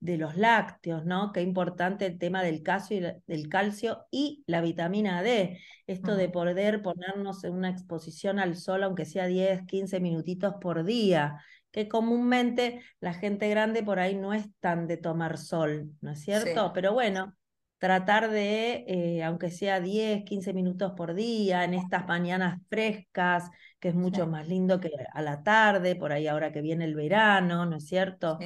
de 0.00 0.16
los 0.16 0.38
lácteos, 0.38 1.04
¿no? 1.04 1.30
Qué 1.30 1.42
importante 1.42 2.06
el 2.06 2.18
tema 2.18 2.42
del 2.42 2.62
calcio, 2.62 2.96
y, 2.96 3.30
del 3.30 3.48
calcio 3.50 4.06
y 4.10 4.42
la 4.46 4.62
vitamina 4.62 5.22
D. 5.22 5.60
Esto 5.86 6.16
de 6.16 6.30
poder 6.30 6.80
ponernos 6.80 7.44
en 7.44 7.52
una 7.52 7.68
exposición 7.68 8.38
al 8.38 8.56
sol, 8.56 8.82
aunque 8.82 9.04
sea 9.04 9.26
10, 9.26 9.66
15 9.66 10.00
minutitos 10.00 10.54
por 10.58 10.84
día 10.84 11.38
que 11.72 11.88
comúnmente 11.88 12.82
la 13.00 13.14
gente 13.14 13.48
grande 13.48 13.82
por 13.82 13.98
ahí 13.98 14.14
no 14.14 14.34
es 14.34 14.46
tan 14.60 14.86
de 14.86 14.98
tomar 14.98 15.38
sol, 15.38 15.90
¿no 16.00 16.12
es 16.12 16.20
cierto? 16.20 16.72
Pero 16.72 16.92
bueno, 16.92 17.34
tratar 17.78 18.30
de, 18.30 18.84
eh, 18.86 19.24
aunque 19.24 19.50
sea 19.50 19.80
10, 19.80 20.22
15 20.24 20.52
minutos 20.52 20.92
por 20.96 21.14
día, 21.14 21.64
en 21.64 21.74
estas 21.74 22.06
mañanas 22.06 22.60
frescas, 22.68 23.50
que 23.80 23.88
es 23.88 23.94
mucho 23.96 24.28
más 24.28 24.46
lindo 24.46 24.78
que 24.78 24.90
a 25.12 25.22
la 25.22 25.42
tarde, 25.42 25.96
por 25.96 26.12
ahí 26.12 26.28
ahora 26.28 26.52
que 26.52 26.60
viene 26.60 26.84
el 26.84 26.94
verano, 26.94 27.66
¿no 27.66 27.78
es 27.78 27.86
cierto? 27.86 28.38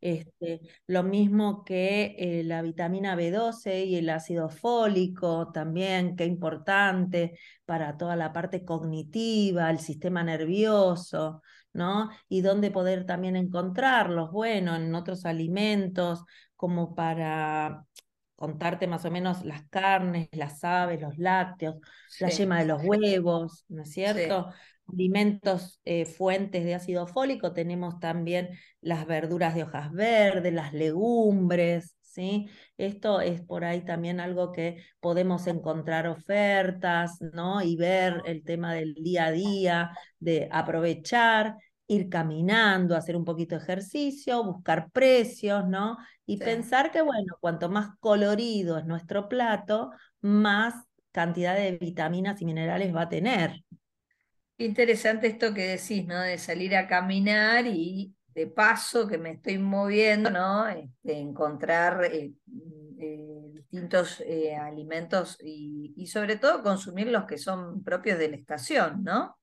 Este, 0.00 0.60
lo 0.86 1.02
mismo 1.02 1.64
que 1.64 2.14
eh, 2.18 2.44
la 2.44 2.62
vitamina 2.62 3.16
B12 3.16 3.86
y 3.86 3.96
el 3.96 4.10
ácido 4.10 4.48
fólico 4.50 5.50
también, 5.50 6.14
qué 6.14 6.26
importante 6.26 7.38
para 7.64 7.96
toda 7.96 8.14
la 8.14 8.32
parte 8.32 8.64
cognitiva, 8.64 9.70
el 9.70 9.78
sistema 9.80 10.22
nervioso, 10.22 11.42
¿no? 11.74 12.10
Y 12.28 12.40
dónde 12.40 12.70
poder 12.70 13.04
también 13.04 13.36
encontrarlos, 13.36 14.30
bueno, 14.32 14.74
en 14.76 14.94
otros 14.94 15.26
alimentos, 15.26 16.24
como 16.56 16.94
para 16.94 17.84
contarte 18.36 18.86
más 18.86 19.04
o 19.04 19.10
menos 19.10 19.44
las 19.44 19.68
carnes, 19.68 20.28
las 20.32 20.64
aves, 20.64 21.00
los 21.00 21.18
lácteos, 21.18 21.76
la 22.18 22.28
yema 22.28 22.60
de 22.60 22.66
los 22.66 22.82
huevos, 22.82 23.64
¿no 23.68 23.82
es 23.82 23.90
cierto? 23.92 24.48
Alimentos, 24.86 25.80
eh, 25.84 26.04
fuentes 26.04 26.64
de 26.64 26.74
ácido 26.74 27.06
fólico, 27.06 27.52
tenemos 27.52 27.98
también 28.00 28.50
las 28.80 29.06
verduras 29.06 29.54
de 29.54 29.62
hojas 29.62 29.92
verdes, 29.92 30.52
las 30.52 30.74
legumbres, 30.74 31.96
¿sí? 32.02 32.48
Esto 32.76 33.20
es 33.20 33.40
por 33.40 33.64
ahí 33.64 33.84
también 33.84 34.20
algo 34.20 34.52
que 34.52 34.84
podemos 35.00 35.46
encontrar 35.46 36.06
ofertas, 36.06 37.20
¿no? 37.32 37.62
Y 37.62 37.76
ver 37.76 38.22
el 38.26 38.44
tema 38.44 38.74
del 38.74 38.94
día 38.94 39.26
a 39.26 39.32
día, 39.32 39.90
de 40.18 40.48
aprovechar 40.52 41.56
ir 41.86 42.08
caminando, 42.08 42.96
hacer 42.96 43.16
un 43.16 43.24
poquito 43.24 43.56
de 43.56 43.62
ejercicio, 43.62 44.42
buscar 44.42 44.90
precios, 44.90 45.66
¿no? 45.66 45.98
Y 46.26 46.38
pensar 46.38 46.90
que, 46.90 47.02
bueno, 47.02 47.36
cuanto 47.40 47.68
más 47.68 47.90
colorido 48.00 48.78
es 48.78 48.86
nuestro 48.86 49.28
plato, 49.28 49.90
más 50.20 50.74
cantidad 51.12 51.54
de 51.54 51.72
vitaminas 51.72 52.40
y 52.40 52.46
minerales 52.46 52.94
va 52.94 53.02
a 53.02 53.08
tener. 53.08 53.62
Interesante 54.56 55.26
esto 55.26 55.52
que 55.52 55.68
decís, 55.68 56.06
¿no? 56.06 56.20
De 56.20 56.38
salir 56.38 56.74
a 56.76 56.86
caminar 56.86 57.66
y 57.66 58.14
de 58.34 58.46
paso 58.46 59.06
que 59.06 59.18
me 59.18 59.32
estoy 59.32 59.58
moviendo, 59.58 60.30
¿no? 60.30 60.66
Este, 60.68 61.18
encontrar 61.18 62.04
eh, 62.04 62.32
eh, 62.98 63.50
distintos 63.52 64.20
eh, 64.26 64.56
alimentos 64.56 65.38
y, 65.42 65.92
y 65.96 66.06
sobre 66.06 66.36
todo 66.36 66.62
consumir 66.62 67.08
los 67.08 67.26
que 67.26 67.38
son 67.38 67.82
propios 67.84 68.18
de 68.18 68.28
la 68.28 68.36
estación, 68.36 69.04
¿no? 69.04 69.36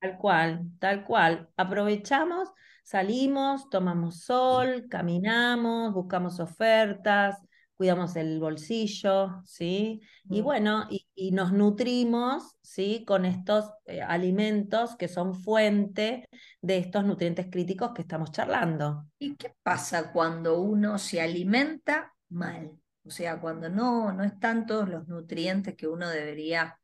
Tal 0.00 0.16
cual, 0.18 0.70
tal 0.78 1.04
cual. 1.04 1.48
Aprovechamos, 1.56 2.48
salimos, 2.84 3.68
tomamos 3.68 4.22
sol, 4.22 4.86
caminamos, 4.88 5.92
buscamos 5.92 6.38
ofertas, 6.38 7.36
cuidamos 7.78 8.16
el 8.16 8.40
bolsillo, 8.40 9.40
¿sí? 9.44 10.00
Y 10.28 10.40
mm. 10.40 10.44
bueno, 10.44 10.86
y, 10.90 11.30
nos 11.32 11.52
nutrimos, 11.52 12.56
¿sí? 12.60 13.04
Con 13.04 13.24
estos 13.24 13.70
eh, 13.86 14.02
alimentos 14.02 14.96
que 14.96 15.08
son 15.08 15.34
fuente 15.34 16.28
de 16.60 16.78
estos 16.78 17.04
nutrientes 17.04 17.46
críticos 17.50 17.92
que 17.92 18.02
estamos 18.02 18.32
charlando. 18.32 19.06
¿Y 19.18 19.36
qué 19.36 19.54
pasa 19.62 20.12
cuando 20.12 20.60
uno 20.60 20.98
se 20.98 21.20
alimenta 21.20 22.14
mal? 22.28 22.72
O 23.04 23.10
sea, 23.10 23.40
cuando 23.40 23.68
no, 23.68 24.12
no 24.12 24.22
están 24.24 24.66
todos 24.66 24.88
los 24.88 25.08
nutrientes 25.08 25.74
que 25.76 25.86
uno 25.86 26.08
debería 26.08 26.77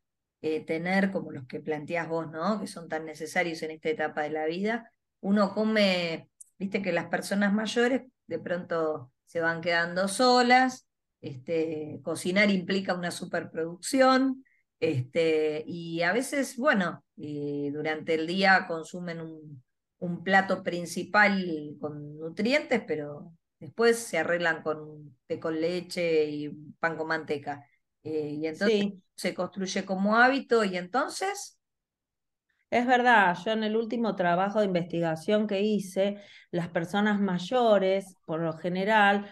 eh, 0.47 0.63
tener, 0.63 1.11
como 1.11 1.33
los 1.33 1.47
que 1.47 1.59
planteás 1.61 2.07
vos, 2.07 2.31
¿no? 2.31 2.61
Que 2.61 2.67
son 2.67 2.87
tan 2.87 3.07
necesarios 3.07 3.63
en 3.63 3.71
esta 3.71 3.89
etapa 3.89 4.25
de 4.25 4.29
la 4.31 4.45
vida. 4.45 4.93
Uno 5.21 5.55
come, 5.55 6.29
viste 6.59 6.83
que 6.83 6.93
las 6.93 7.07
personas 7.07 7.55
mayores 7.55 8.03
de 8.27 8.39
pronto 8.39 9.11
se 9.25 9.41
van 9.41 9.63
quedando 9.63 10.07
solas, 10.07 10.87
este, 11.23 11.99
cocinar 12.03 12.51
implica 12.51 12.93
una 12.93 13.11
superproducción, 13.11 14.45
este, 14.81 15.65
y 15.67 16.03
a 16.03 16.13
veces, 16.13 16.59
bueno, 16.59 17.03
eh, 17.17 17.71
durante 17.73 18.13
el 18.13 18.27
día 18.27 18.67
consumen 18.69 19.23
un, 19.23 19.63
plato 20.25 20.63
principal 20.63 21.75
con 21.81 22.19
nutrientes, 22.19 22.83
pero 22.87 23.33
después 23.59 23.97
se 23.97 24.19
arreglan 24.19 24.63
con 24.63 25.17
té 25.27 25.41
con 25.41 25.59
leche 25.59 26.27
y 26.27 26.51
pan 26.79 26.99
con 26.99 27.09
manteca. 27.09 27.67
Eh, 28.03 28.39
entonces 28.43 28.93
se 29.15 29.35
construye 29.35 29.85
como 29.85 30.17
hábito 30.17 30.65
y 30.65 30.77
entonces... 30.77 31.59
Es 32.71 32.87
verdad, 32.89 33.37
yo 33.45 33.53
en 33.53 33.63
el 33.63 33.77
último 33.77 34.17
trabajo 34.17 34.59
de 34.59 34.67
investigación 34.67 35.47
que 35.47 35.61
hice, 35.61 36.21
las 36.51 36.69
personas 36.69 37.21
mayores, 37.21 38.17
por 38.27 38.41
lo 38.41 38.55
general, 38.55 39.31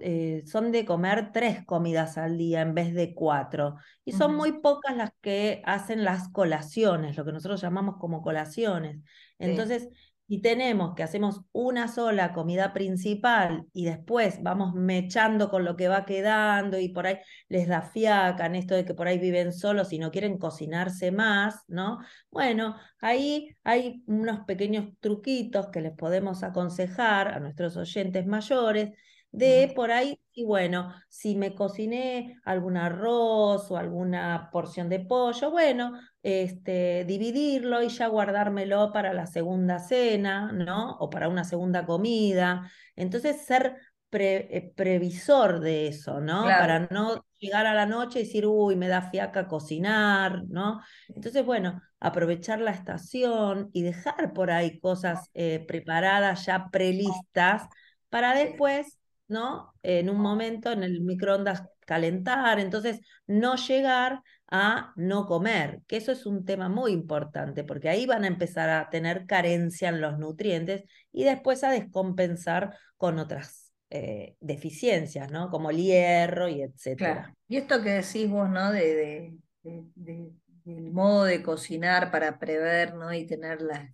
eh, 0.00 0.42
son 0.46 0.72
de 0.72 0.86
comer 0.86 1.32
tres 1.32 1.64
comidas 1.66 2.16
al 2.16 2.38
día 2.38 2.62
en 2.62 2.74
vez 2.74 2.94
de 2.94 3.14
cuatro. 3.14 3.76
Y 4.04 4.12
son 4.12 4.34
muy 4.34 4.60
pocas 4.60 4.96
las 4.96 5.10
que 5.20 5.62
hacen 5.66 6.04
las 6.04 6.28
colaciones, 6.30 7.16
lo 7.16 7.24
que 7.24 7.32
nosotros 7.32 7.60
llamamos 7.60 7.96
como 7.98 8.22
colaciones. 8.22 9.02
Entonces, 9.38 9.88
y 10.28 10.40
tenemos 10.42 10.94
que 10.94 11.02
hacemos 11.02 11.42
una 11.52 11.88
sola 11.88 12.32
comida 12.32 12.72
principal 12.72 13.66
y 13.72 13.84
después 13.84 14.42
vamos 14.42 14.74
mechando 14.74 15.50
con 15.50 15.64
lo 15.64 15.76
que 15.76 15.88
va 15.88 16.04
quedando 16.04 16.78
y 16.78 16.88
por 16.88 17.06
ahí 17.06 17.18
les 17.48 17.68
da 17.68 17.82
fiaca 17.82 18.46
en 18.46 18.56
esto 18.56 18.74
de 18.74 18.84
que 18.84 18.94
por 18.94 19.06
ahí 19.06 19.18
viven 19.18 19.52
solos 19.52 19.92
y 19.92 19.98
no 19.98 20.10
quieren 20.10 20.38
cocinarse 20.38 21.12
más, 21.12 21.62
¿no? 21.68 21.98
Bueno, 22.30 22.76
ahí 23.00 23.56
hay 23.62 24.02
unos 24.06 24.40
pequeños 24.46 24.86
truquitos 25.00 25.68
que 25.68 25.80
les 25.80 25.92
podemos 25.92 26.42
aconsejar 26.42 27.28
a 27.28 27.40
nuestros 27.40 27.76
oyentes 27.76 28.26
mayores 28.26 28.90
de 29.32 29.72
por 29.74 29.90
ahí, 29.90 30.18
y 30.32 30.44
bueno, 30.44 30.94
si 31.08 31.36
me 31.36 31.54
cociné 31.54 32.38
algún 32.44 32.76
arroz 32.76 33.70
o 33.70 33.76
alguna 33.76 34.48
porción 34.50 34.88
de 34.88 35.00
pollo, 35.00 35.50
bueno, 35.50 35.92
este, 36.22 37.04
dividirlo 37.04 37.82
y 37.82 37.88
ya 37.88 38.06
guardármelo 38.08 38.92
para 38.92 39.12
la 39.12 39.26
segunda 39.26 39.78
cena, 39.78 40.52
¿no? 40.52 40.96
O 40.98 41.10
para 41.10 41.28
una 41.28 41.44
segunda 41.44 41.84
comida. 41.84 42.70
Entonces, 42.96 43.44
ser 43.44 43.76
eh, 44.18 44.72
previsor 44.74 45.60
de 45.60 45.88
eso, 45.88 46.20
¿no? 46.20 46.44
Para 46.44 46.86
no 46.90 47.26
llegar 47.38 47.66
a 47.66 47.74
la 47.74 47.86
noche 47.86 48.20
y 48.20 48.22
decir, 48.24 48.46
uy, 48.46 48.76
me 48.76 48.88
da 48.88 49.02
fiaca 49.02 49.46
cocinar, 49.46 50.44
¿no? 50.48 50.80
Entonces, 51.08 51.44
bueno, 51.44 51.82
aprovechar 52.00 52.60
la 52.60 52.70
estación 52.70 53.68
y 53.72 53.82
dejar 53.82 54.32
por 54.32 54.50
ahí 54.50 54.78
cosas 54.80 55.28
eh, 55.34 55.64
preparadas, 55.66 56.46
ya 56.46 56.70
prelistas, 56.70 57.68
para 58.08 58.34
después 58.34 58.98
¿no? 59.28 59.74
En 59.82 60.10
un 60.10 60.20
momento 60.20 60.72
en 60.72 60.82
el 60.82 61.00
microondas 61.00 61.62
calentar, 61.86 62.58
entonces 62.58 63.00
no 63.26 63.56
llegar 63.56 64.22
a 64.48 64.92
no 64.96 65.26
comer, 65.26 65.82
que 65.86 65.96
eso 65.96 66.12
es 66.12 66.26
un 66.26 66.44
tema 66.44 66.68
muy 66.68 66.92
importante, 66.92 67.64
porque 67.64 67.88
ahí 67.88 68.06
van 68.06 68.24
a 68.24 68.28
empezar 68.28 68.68
a 68.68 68.88
tener 68.90 69.26
carencia 69.26 69.88
en 69.88 70.00
los 70.00 70.18
nutrientes 70.18 70.84
y 71.12 71.24
después 71.24 71.64
a 71.64 71.70
descompensar 71.70 72.76
con 72.96 73.18
otras 73.18 73.72
eh, 73.90 74.36
deficiencias, 74.40 75.30
¿no? 75.30 75.50
Como 75.50 75.70
el 75.70 75.78
hierro 75.78 76.48
y 76.48 76.62
etcétera. 76.62 77.34
Y 77.48 77.56
esto 77.56 77.82
que 77.82 77.90
decís 77.90 78.28
vos, 78.28 78.48
¿no? 78.48 78.72
De, 78.72 79.34
del 79.62 80.92
modo 80.92 81.24
de 81.24 81.42
cocinar 81.42 82.10
para 82.10 82.38
prever, 82.38 82.94
¿no? 82.94 83.12
Y 83.12 83.26
tener 83.26 83.62
la, 83.62 83.92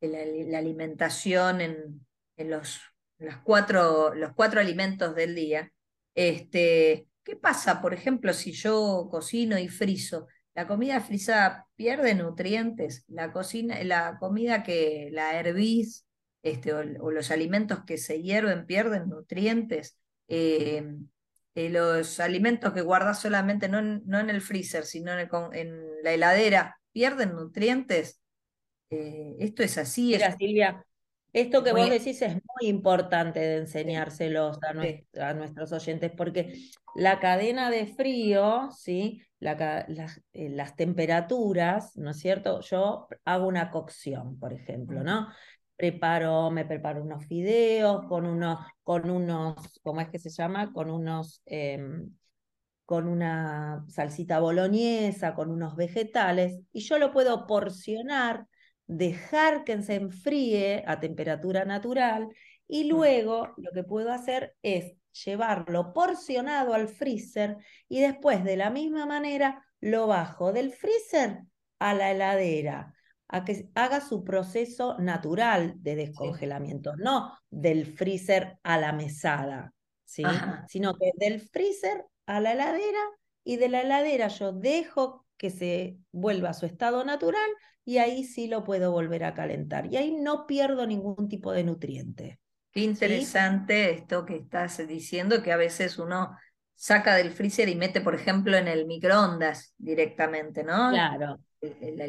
la, 0.00 0.58
alimentación 0.58 1.60
en, 1.60 2.06
en 2.36 2.50
los 2.50 2.80
los 3.20 3.36
cuatro, 3.44 4.14
los 4.14 4.32
cuatro 4.34 4.60
alimentos 4.60 5.14
del 5.14 5.34
día, 5.34 5.72
este, 6.14 7.06
¿qué 7.22 7.36
pasa, 7.36 7.80
por 7.80 7.94
ejemplo, 7.94 8.32
si 8.32 8.52
yo 8.52 9.08
cocino 9.10 9.58
y 9.58 9.68
friso? 9.68 10.26
La 10.54 10.66
comida 10.66 11.00
frisada 11.00 11.66
pierde 11.76 12.14
nutrientes, 12.14 13.04
la, 13.06 13.32
cocina, 13.32 13.82
la 13.84 14.16
comida 14.18 14.62
que 14.62 15.10
la 15.12 15.38
hervís 15.38 16.06
este, 16.42 16.72
o, 16.72 16.82
los 16.82 17.30
alimentos 17.30 17.84
que 17.84 17.98
se 17.98 18.22
hierven 18.22 18.66
pierden 18.66 19.08
nutrientes. 19.08 19.96
Eh, 20.28 20.82
eh, 21.54 21.68
los 21.68 22.20
alimentos 22.20 22.72
que 22.72 22.80
guardas 22.80 23.20
solamente 23.20 23.68
no 23.68 23.78
en, 23.78 24.02
no 24.06 24.18
en 24.18 24.30
el 24.30 24.40
freezer, 24.40 24.84
sino 24.84 25.12
en, 25.18 25.28
en 25.52 26.02
la 26.02 26.12
heladera, 26.12 26.80
pierden 26.92 27.32
nutrientes. 27.32 28.20
Eh, 28.90 29.36
esto 29.38 29.62
es 29.62 29.78
así. 29.78 30.08
Mira, 30.08 30.36
Silvia, 30.36 30.84
esto 31.32 31.62
que 31.62 31.72
vos 31.72 31.88
decís 31.88 32.22
es 32.22 32.34
muy 32.34 32.68
importante 32.68 33.40
de 33.40 33.56
enseñárselos 33.58 34.58
a, 34.62 35.34
nuestros 35.34 35.72
oyentes, 35.72 36.12
porque 36.16 36.70
la 36.94 37.20
cadena 37.20 37.70
de 37.70 37.86
frío, 37.86 38.70
¿sí? 38.72 39.22
Eh, 39.40 40.50
las, 40.50 40.76
temperaturas, 40.76 41.96
¿no 41.96 42.10
es 42.10 42.18
cierto? 42.18 42.60
Yo 42.60 43.08
hago 43.24 43.46
una 43.46 43.70
cocción, 43.70 44.38
por 44.38 44.52
ejemplo, 44.52 45.02
¿no? 45.02 45.28
Preparo, 45.76 46.50
me 46.50 46.66
preparo 46.66 47.02
unos 47.02 47.24
fideos 47.26 48.06
con 48.06 48.26
unos, 48.26 48.58
con 48.82 49.08
unos, 49.08 49.80
¿cómo 49.82 50.02
es 50.02 50.08
que 50.10 50.18
se 50.18 50.28
llama? 50.28 50.72
Con 50.72 50.90
unos, 50.90 51.42
em, 51.46 52.14
con 52.84 53.08
una 53.08 53.84
salsita 53.88 54.40
boloñesa, 54.40 55.34
con 55.34 55.50
unos 55.50 55.76
vegetales, 55.76 56.60
y 56.72 56.80
yo 56.80 56.98
lo 56.98 57.12
puedo 57.12 57.46
porcionar 57.46 58.46
dejar 58.90 59.62
que 59.62 59.80
se 59.82 59.94
enfríe 59.94 60.82
a 60.86 60.98
temperatura 60.98 61.64
natural 61.64 62.28
y 62.66 62.84
luego 62.84 63.54
lo 63.56 63.70
que 63.72 63.84
puedo 63.84 64.12
hacer 64.12 64.56
es 64.62 64.96
llevarlo 65.24 65.92
porcionado 65.92 66.74
al 66.74 66.88
freezer 66.88 67.58
y 67.88 68.00
después 68.00 68.42
de 68.42 68.56
la 68.56 68.70
misma 68.70 69.06
manera 69.06 69.64
lo 69.80 70.08
bajo 70.08 70.52
del 70.52 70.72
freezer 70.72 71.42
a 71.78 71.94
la 71.94 72.10
heladera 72.10 72.92
a 73.28 73.44
que 73.44 73.68
haga 73.76 74.00
su 74.00 74.24
proceso 74.24 74.98
natural 74.98 75.74
de 75.76 75.94
descongelamiento, 75.94 76.96
no 76.96 77.38
del 77.48 77.86
freezer 77.86 78.58
a 78.64 78.76
la 78.76 78.92
mesada, 78.92 79.72
¿sí? 80.04 80.24
sino 80.66 80.94
que 80.94 81.12
del 81.14 81.40
freezer 81.40 82.06
a 82.26 82.40
la 82.40 82.54
heladera 82.54 82.98
y 83.44 83.56
de 83.56 83.68
la 83.68 83.82
heladera 83.82 84.26
yo 84.26 84.52
dejo 84.52 85.26
que 85.40 85.48
se 85.48 85.96
vuelva 86.12 86.50
a 86.50 86.52
su 86.52 86.66
estado 86.66 87.02
natural 87.02 87.48
y 87.82 87.96
ahí 87.96 88.24
sí 88.24 88.46
lo 88.46 88.62
puedo 88.62 88.92
volver 88.92 89.24
a 89.24 89.32
calentar. 89.32 89.86
Y 89.86 89.96
ahí 89.96 90.12
no 90.12 90.46
pierdo 90.46 90.86
ningún 90.86 91.30
tipo 91.30 91.50
de 91.52 91.64
nutriente. 91.64 92.38
Qué 92.70 92.80
interesante 92.80 93.90
esto 93.90 94.26
que 94.26 94.36
estás 94.36 94.86
diciendo, 94.86 95.42
que 95.42 95.50
a 95.50 95.56
veces 95.56 95.98
uno 95.98 96.36
saca 96.74 97.14
del 97.14 97.30
freezer 97.30 97.70
y 97.70 97.74
mete, 97.74 98.02
por 98.02 98.14
ejemplo, 98.14 98.54
en 98.58 98.68
el 98.68 98.84
microondas 98.84 99.72
directamente, 99.78 100.62
¿no? 100.62 100.90
Claro. 100.90 101.40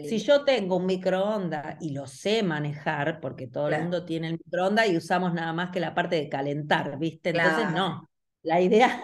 si 0.04 0.17
yo 0.17 0.44
tengo 0.44 0.76
un 0.76 0.86
microondas 0.88 1.78
y 1.80 1.91
lo 1.91 2.08
sé 2.08 2.44
manejar, 2.44 3.22
porque 3.22 3.48
todo 3.48 3.70
el 3.70 3.82
mundo 3.82 4.04
tiene 4.04 4.28
el 4.28 4.39
microondas 4.44 4.89
y 4.89 4.98
usamos 4.98 5.34
nada 5.34 5.54
más 5.54 5.72
que 5.72 5.80
la 5.80 5.94
parte 5.94 6.17
de 6.17 6.28
calentar, 6.28 7.00
¿viste? 7.00 7.30
Entonces, 7.30 7.72
no. 7.72 8.10
La 8.44 8.60
idea, 8.60 9.02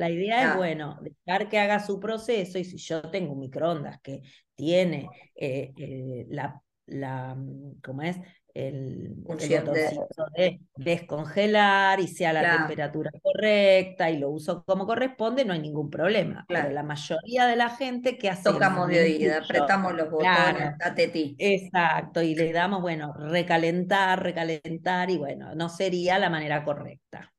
la 0.00 0.08
idea 0.08 0.50
es, 0.50 0.56
bueno, 0.56 0.98
dejar 1.02 1.50
que 1.50 1.58
haga 1.58 1.78
su 1.78 2.00
proceso 2.00 2.58
y 2.58 2.64
si 2.64 2.78
yo 2.78 3.02
tengo 3.10 3.34
un 3.34 3.40
microondas 3.40 4.00
que 4.00 4.22
tiene 4.54 5.08
eh, 5.36 5.72
eh, 5.76 6.26
la, 6.30 6.58
la, 6.86 7.34
mm, 7.34 7.80
¿cómo 7.84 8.00
es? 8.00 8.16
El, 8.52 9.14
de... 10.36 10.60
descongelar 10.74 12.00
y 12.00 12.08
sea 12.08 12.32
la 12.32 12.56
temperatura 12.56 13.10
correcta 13.22 14.10
y 14.10 14.18
lo 14.18 14.30
uso 14.30 14.64
como 14.64 14.86
corresponde, 14.86 15.44
no 15.44 15.52
hay 15.52 15.60
ningún 15.60 15.90
problema. 15.90 16.46
Pero 16.48 16.70
la 16.70 16.82
mayoría 16.82 17.46
de 17.46 17.56
la 17.56 17.68
gente 17.68 18.16
que 18.16 18.30
hace. 18.30 18.44
Tocamos 18.44 18.88
de 18.88 19.02
oído, 19.02 19.36
apretamos 19.36 19.94
los 19.94 20.10
botones, 20.10 20.72
Exacto, 21.38 22.22
y 22.22 22.34
le 22.34 22.52
damos, 22.52 22.80
bueno, 22.80 23.12
recalentar, 23.12 24.22
recalentar, 24.22 25.10
y 25.10 25.18
bueno, 25.18 25.54
no 25.54 25.68
sería 25.68 26.18
la 26.18 26.30
manera 26.30 26.64
correcta. 26.64 27.30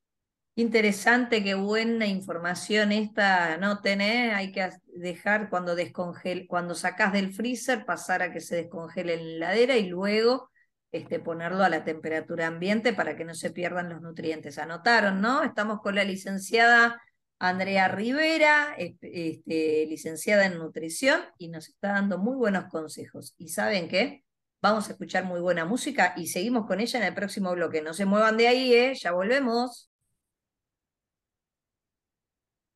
Interesante, 0.62 1.44
qué 1.44 1.56
buena 1.56 2.06
información 2.06 2.92
esta, 2.92 3.58
¿no 3.58 3.82
tenés? 3.82 4.32
Hay 4.36 4.52
que 4.52 4.70
dejar 4.94 5.50
cuando 5.50 5.74
descongel, 5.74 6.46
cuando 6.48 6.76
sacás 6.76 7.14
del 7.14 7.34
freezer, 7.34 7.84
pasar 7.84 8.22
a 8.22 8.32
que 8.32 8.42
se 8.42 8.58
descongele 8.58 9.16
en 9.16 9.40
la 9.40 9.56
heladera 9.56 9.78
y 9.78 9.88
luego 9.88 10.52
este, 10.92 11.20
ponerlo 11.20 11.64
a 11.64 11.70
la 11.70 11.84
temperatura 11.84 12.46
ambiente 12.46 12.94
para 12.94 13.16
que 13.16 13.26
no 13.26 13.34
se 13.34 13.50
pierdan 13.50 13.90
los 13.90 14.04
nutrientes. 14.04 14.60
Anotaron, 14.60 15.20
¿no? 15.20 15.42
Estamos 15.42 15.80
con 15.82 15.96
la 15.96 16.04
licenciada 16.04 17.02
Andrea 17.40 17.88
Rivera, 17.88 18.76
este, 18.78 19.88
licenciada 19.88 20.46
en 20.46 20.60
nutrición, 20.60 21.22
y 21.40 21.48
nos 21.48 21.70
está 21.70 21.94
dando 21.94 22.20
muy 22.20 22.36
buenos 22.36 22.66
consejos. 22.66 23.34
¿Y 23.40 23.48
saben 23.48 23.90
qué? 23.90 24.24
Vamos 24.62 24.90
a 24.90 24.92
escuchar 24.92 25.24
muy 25.24 25.40
buena 25.40 25.66
música 25.66 26.14
y 26.16 26.28
seguimos 26.28 26.68
con 26.68 26.82
ella 26.82 27.00
en 27.00 27.06
el 27.06 27.16
próximo 27.16 27.52
bloque. 27.54 27.82
No 27.82 27.96
se 27.96 28.06
muevan 28.06 28.38
de 28.38 28.48
ahí, 28.48 28.76
¿eh? 28.76 28.94
Ya 28.94 29.12
volvemos. 29.12 29.91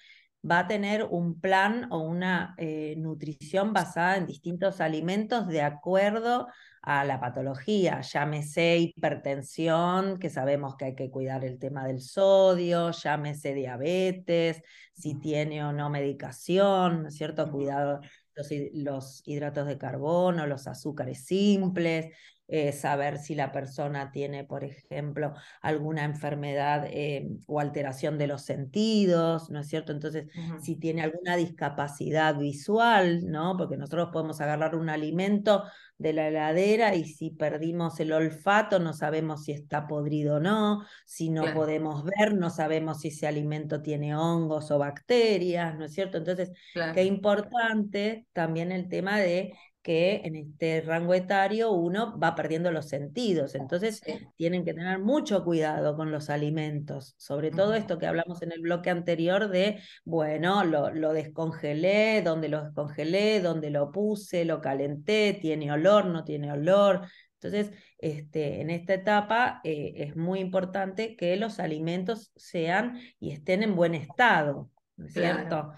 va 0.49 0.60
a 0.60 0.67
tener 0.67 1.08
un 1.10 1.39
plan 1.39 1.88
o 1.91 1.99
una 1.99 2.55
eh, 2.58 2.95
nutrición 2.97 3.73
basada 3.73 4.17
en 4.17 4.25
distintos 4.27 4.79
alimentos 4.81 5.47
de 5.47 5.62
acuerdo 5.62 6.47
a 6.81 7.03
la 7.03 7.19
patología, 7.19 8.01
llámese 8.01 8.77
hipertensión, 8.77 10.19
que 10.19 10.29
sabemos 10.29 10.75
que 10.75 10.86
hay 10.86 10.95
que 10.95 11.10
cuidar 11.10 11.43
el 11.43 11.58
tema 11.58 11.88
del 11.88 11.99
sodio, 11.99 12.91
llámese 12.91 13.55
diabetes, 13.55 14.62
si 14.93 15.15
tiene 15.19 15.63
o 15.63 15.73
no 15.73 15.89
medicación, 15.89 17.01
¿no 17.01 17.08
es 17.10 17.15
cierto? 17.15 17.49
Cuidado 17.51 18.01
los, 18.36 18.49
los 18.73 19.23
hidratos 19.25 19.65
de 19.65 19.79
carbono, 19.79 20.45
los 20.45 20.67
azúcares 20.67 21.25
simples, 21.25 22.13
eh, 22.47 22.71
saber 22.71 23.17
si 23.17 23.36
la 23.36 23.51
persona 23.51 24.12
tiene, 24.12 24.43
por 24.43 24.63
ejemplo, 24.63 25.34
alguna 25.62 26.03
enfermedad 26.03 26.86
eh, 26.89 27.27
o 27.47 27.60
alteración 27.60 28.17
de 28.17 28.27
los 28.27 28.43
sentidos, 28.43 29.49
¿no 29.49 29.62
es 29.62 29.67
cierto? 29.67 29.91
Entonces, 29.91 30.27
si 30.62 30.75
tiene 30.75 31.01
alguna 31.01 31.36
discapacidad 31.36 32.38
visual, 32.38 33.25
¿no? 33.25 33.58
Porque 33.58 33.77
nosotros 33.77 34.10
podemos 34.12 34.41
agarrar 34.41 34.75
un 34.75 34.89
alimento 34.89 35.63
de 35.97 36.13
la 36.13 36.27
heladera 36.27 36.95
y 36.95 37.05
si 37.05 37.31
perdimos 37.31 37.99
el 37.99 38.12
olfato 38.12 38.79
no 38.79 38.93
sabemos 38.93 39.45
si 39.45 39.53
está 39.53 39.88
podrido 39.88 40.36
o 40.36 40.39
no, 40.39 40.86
si 41.05 41.29
no 41.29 41.53
podemos 41.53 42.03
ver 42.03 42.36
no 42.36 42.49
sabemos 42.49 42.99
si 42.99 43.08
ese 43.10 43.27
alimento 43.27 43.81
tiene 43.81 44.15
hongos 44.15 44.71
o 44.71 44.77
bacterias, 44.77 45.77
¿no 45.77 45.86
es 45.86 45.93
cierto? 45.93 46.17
Entonces, 46.17 46.51
qué 46.93 47.03
importante 47.03 48.27
también 48.34 48.71
el 48.71 48.89
tema 48.89 49.19
de 49.19 49.53
que 49.86 50.21
en 50.24 50.36
este 50.36 50.82
rango 50.82 51.13
etario 51.13 51.71
uno 51.71 52.17
va 52.17 52.34
perdiendo 52.34 52.71
los 52.71 52.89
sentidos. 52.89 53.54
Entonces 53.54 54.02
tienen 54.36 54.65
que 54.65 54.74
tener 54.74 54.98
mucho 54.98 55.43
cuidado 55.43 55.95
con 55.95 56.12
los 56.12 56.32
alimentos, 56.32 57.13
sobre 57.19 57.52
todo 57.52 57.76
esto 57.76 58.00
que 58.00 58.08
hablamos 58.08 58.41
en 58.41 58.52
el 58.52 58.62
bloque 58.62 58.89
anterior 58.89 59.48
de, 59.48 59.80
bueno, 60.04 60.63
lo, 60.63 60.89
lo 60.89 61.13
descongelé, 61.13 62.24
dónde 62.24 62.50
lo 62.50 62.63
descongelé, 62.63 63.41
dónde 63.41 63.69
lo 63.69 63.91
puse, 63.91 64.43
lo 64.43 64.60
calenté, 64.60 65.38
tiene 65.39 65.71
olor, 65.71 66.08
no 66.08 66.24
tiene 66.24 66.52
olor. 66.52 67.02
Entonces, 67.39 67.71
este, 68.00 68.62
en 68.62 68.71
esta 68.71 68.95
etapa 68.95 69.62
eh, 69.63 69.93
es 69.98 70.15
muy 70.15 70.39
importante 70.39 71.15
que 71.15 71.38
los 71.38 71.60
alimentos 71.60 72.32
sean 72.36 73.00
y 73.19 73.34
estén 73.34 73.62
en 73.62 73.76
buen 73.76 73.93
estado, 73.93 74.71
¿no 74.98 75.06
es 75.06 75.13
cierto? 75.13 75.74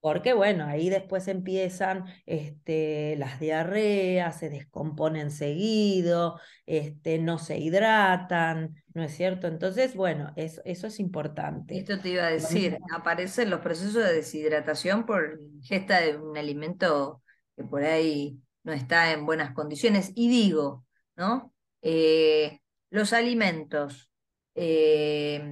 Porque 0.00 0.32
bueno, 0.32 0.64
ahí 0.64 0.88
después 0.88 1.28
empiezan 1.28 2.06
este, 2.24 3.16
las 3.18 3.38
diarreas, 3.38 4.38
se 4.38 4.48
descomponen 4.48 5.30
seguido, 5.30 6.40
este, 6.64 7.18
no 7.18 7.38
se 7.38 7.58
hidratan, 7.58 8.82
¿no 8.94 9.02
es 9.02 9.14
cierto? 9.14 9.46
Entonces, 9.46 9.94
bueno, 9.94 10.32
eso, 10.36 10.62
eso 10.64 10.86
es 10.86 11.00
importante. 11.00 11.76
Esto 11.76 12.00
te 12.00 12.10
iba 12.10 12.24
a 12.24 12.30
decir, 12.30 12.78
aparecen 12.94 13.50
los 13.50 13.60
procesos 13.60 14.02
de 14.02 14.14
deshidratación 14.14 15.04
por 15.04 15.38
ingesta 15.40 16.00
de 16.00 16.16
un 16.16 16.36
alimento 16.36 17.22
que 17.54 17.64
por 17.64 17.84
ahí 17.84 18.40
no 18.62 18.72
está 18.72 19.12
en 19.12 19.26
buenas 19.26 19.52
condiciones. 19.52 20.12
Y 20.14 20.30
digo, 20.30 20.86
¿no? 21.14 21.52
Eh, 21.82 22.60
los 22.88 23.12
alimentos, 23.12 24.10
eh, 24.54 25.42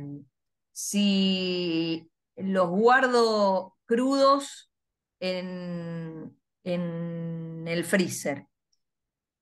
si 0.73 2.11
los 2.37 2.69
guardo 2.69 3.78
crudos 3.89 4.71
en, 5.19 6.37
en 6.63 7.65
el 7.67 7.85
freezer. 7.85 8.47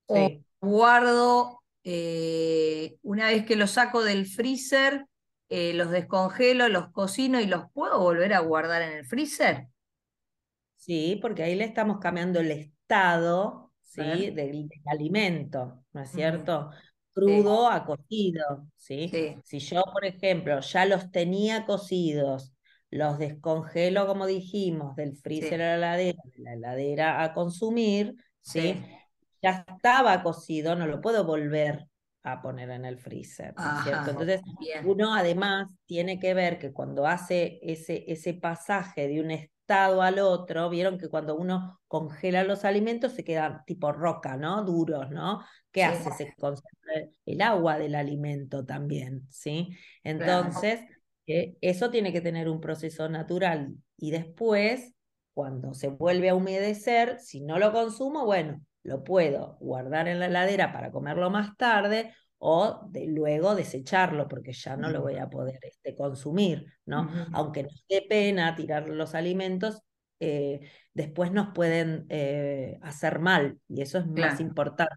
O 0.06 0.30
guardo, 0.60 1.62
eh, 1.82 2.96
una 3.02 3.26
vez 3.26 3.44
que 3.44 3.56
los 3.56 3.72
saco 3.72 4.04
del 4.04 4.26
freezer, 4.26 5.04
eh, 5.48 5.74
los 5.74 5.90
descongelo, 5.90 6.68
los 6.68 6.90
cocino 6.92 7.40
y 7.40 7.46
los 7.46 7.64
puedo 7.72 7.98
volver 7.98 8.34
a 8.34 8.38
guardar 8.38 8.82
en 8.82 8.92
el 8.92 9.04
freezer. 9.04 9.66
Sí, 10.76 11.18
porque 11.20 11.42
ahí 11.42 11.56
le 11.56 11.64
estamos 11.64 11.98
cambiando 11.98 12.38
el 12.38 12.52
estado 12.52 13.72
¿sí? 13.82 14.30
del, 14.30 14.68
alimento, 14.86 15.84
¿no 15.92 16.02
es 16.02 16.10
cierto? 16.10 16.70
Crudo 17.12 17.68
a 17.68 17.84
cocido, 17.84 18.68
¿sí? 18.76 19.10
Si 19.42 19.58
yo, 19.58 19.82
por 19.92 20.04
ejemplo, 20.04 20.60
ya 20.60 20.84
los 20.84 21.10
tenía 21.10 21.66
cocidos 21.66 22.52
los 22.96 23.18
descongelo, 23.18 24.06
como 24.06 24.26
dijimos, 24.26 24.96
del 24.96 25.16
freezer 25.16 25.62
a 25.62 25.76
la 25.76 25.94
heladera, 25.94 26.22
de 26.24 26.42
la 26.42 26.52
heladera 26.54 27.22
a 27.22 27.32
consumir, 27.32 28.14
¿sí? 28.40 28.82
Ya 29.42 29.64
estaba 29.68 30.22
cocido, 30.22 30.74
no 30.74 30.86
lo 30.86 31.00
puedo 31.00 31.24
volver 31.24 31.86
a 32.22 32.42
poner 32.42 32.70
en 32.70 32.84
el 32.84 32.98
freezer, 32.98 33.54
¿cierto? 33.84 34.10
Entonces, 34.10 34.40
uno 34.84 35.14
además 35.14 35.68
tiene 35.86 36.18
que 36.18 36.34
ver 36.34 36.58
que 36.58 36.72
cuando 36.72 37.06
hace 37.06 37.60
ese, 37.62 38.04
ese 38.08 38.34
pasaje 38.34 39.06
de 39.06 39.20
un 39.20 39.30
estado 39.30 40.02
al 40.02 40.18
otro, 40.18 40.68
vieron 40.68 40.98
que 40.98 41.08
cuando 41.08 41.36
uno 41.36 41.80
congela 41.86 42.44
los 42.44 42.64
alimentos 42.64 43.12
se 43.12 43.24
quedan 43.24 43.64
tipo 43.64 43.92
roca, 43.92 44.36
¿no? 44.36 44.64
Duros, 44.64 45.10
¿no? 45.10 45.44
¿Qué 45.70 45.84
hace? 45.84 46.10
Se 46.12 46.34
concentra 46.34 46.94
el 47.24 47.42
agua 47.42 47.78
del 47.78 47.94
alimento 47.94 48.64
también, 48.64 49.26
¿sí? 49.30 49.76
Entonces, 50.02 50.80
eso 51.26 51.90
tiene 51.90 52.12
que 52.12 52.20
tener 52.20 52.48
un 52.48 52.60
proceso 52.60 53.08
natural. 53.08 53.74
Y 53.96 54.10
después, 54.10 54.94
cuando 55.34 55.74
se 55.74 55.88
vuelve 55.88 56.28
a 56.28 56.34
humedecer, 56.34 57.18
si 57.20 57.40
no 57.40 57.58
lo 57.58 57.72
consumo, 57.72 58.24
bueno, 58.24 58.60
lo 58.82 59.02
puedo 59.02 59.56
guardar 59.60 60.08
en 60.08 60.20
la 60.20 60.26
heladera 60.26 60.72
para 60.72 60.92
comerlo 60.92 61.28
más 61.30 61.56
tarde 61.56 62.14
o 62.38 62.88
de, 62.90 63.06
luego 63.06 63.54
desecharlo 63.54 64.28
porque 64.28 64.52
ya 64.52 64.76
no 64.76 64.90
lo 64.90 65.02
voy 65.02 65.16
a 65.16 65.28
poder 65.28 65.58
este, 65.62 65.94
consumir, 65.94 66.66
¿no? 66.84 67.10
Aunque 67.32 67.64
nos 67.64 67.84
dé 67.88 68.04
pena 68.08 68.54
tirar 68.54 68.88
los 68.88 69.14
alimentos, 69.14 69.82
eh, 70.20 70.60
después 70.94 71.32
nos 71.32 71.48
pueden 71.54 72.06
eh, 72.08 72.78
hacer 72.82 73.18
mal 73.18 73.58
y 73.68 73.82
eso 73.82 73.98
es 73.98 74.06
más 74.06 74.40
importante 74.40 74.94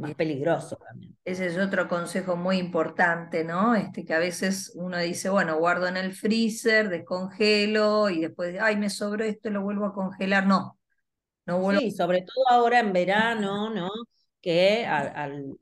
más 0.00 0.14
peligroso 0.14 0.76
también. 0.76 1.16
Ese 1.24 1.46
es 1.46 1.58
otro 1.58 1.86
consejo 1.88 2.36
muy 2.36 2.58
importante, 2.58 3.44
¿no? 3.44 3.74
Este, 3.74 4.04
que 4.04 4.14
a 4.14 4.18
veces 4.18 4.72
uno 4.74 4.98
dice, 4.98 5.30
bueno, 5.30 5.58
guardo 5.58 5.86
en 5.86 5.96
el 5.96 6.12
freezer, 6.12 6.88
descongelo 6.88 8.10
y 8.10 8.20
después, 8.20 8.56
ay, 8.60 8.76
me 8.76 8.90
sobró 8.90 9.24
esto, 9.24 9.50
lo 9.50 9.62
vuelvo 9.62 9.86
a 9.86 9.92
congelar. 9.92 10.46
No, 10.46 10.78
no 11.46 11.58
vuelvo. 11.60 11.80
Sí, 11.80 11.90
sobre 11.90 12.22
todo 12.22 12.48
ahora 12.48 12.80
en 12.80 12.92
verano, 12.92 13.70
¿no? 13.70 13.90
Que 14.40 14.86
al, 14.86 15.58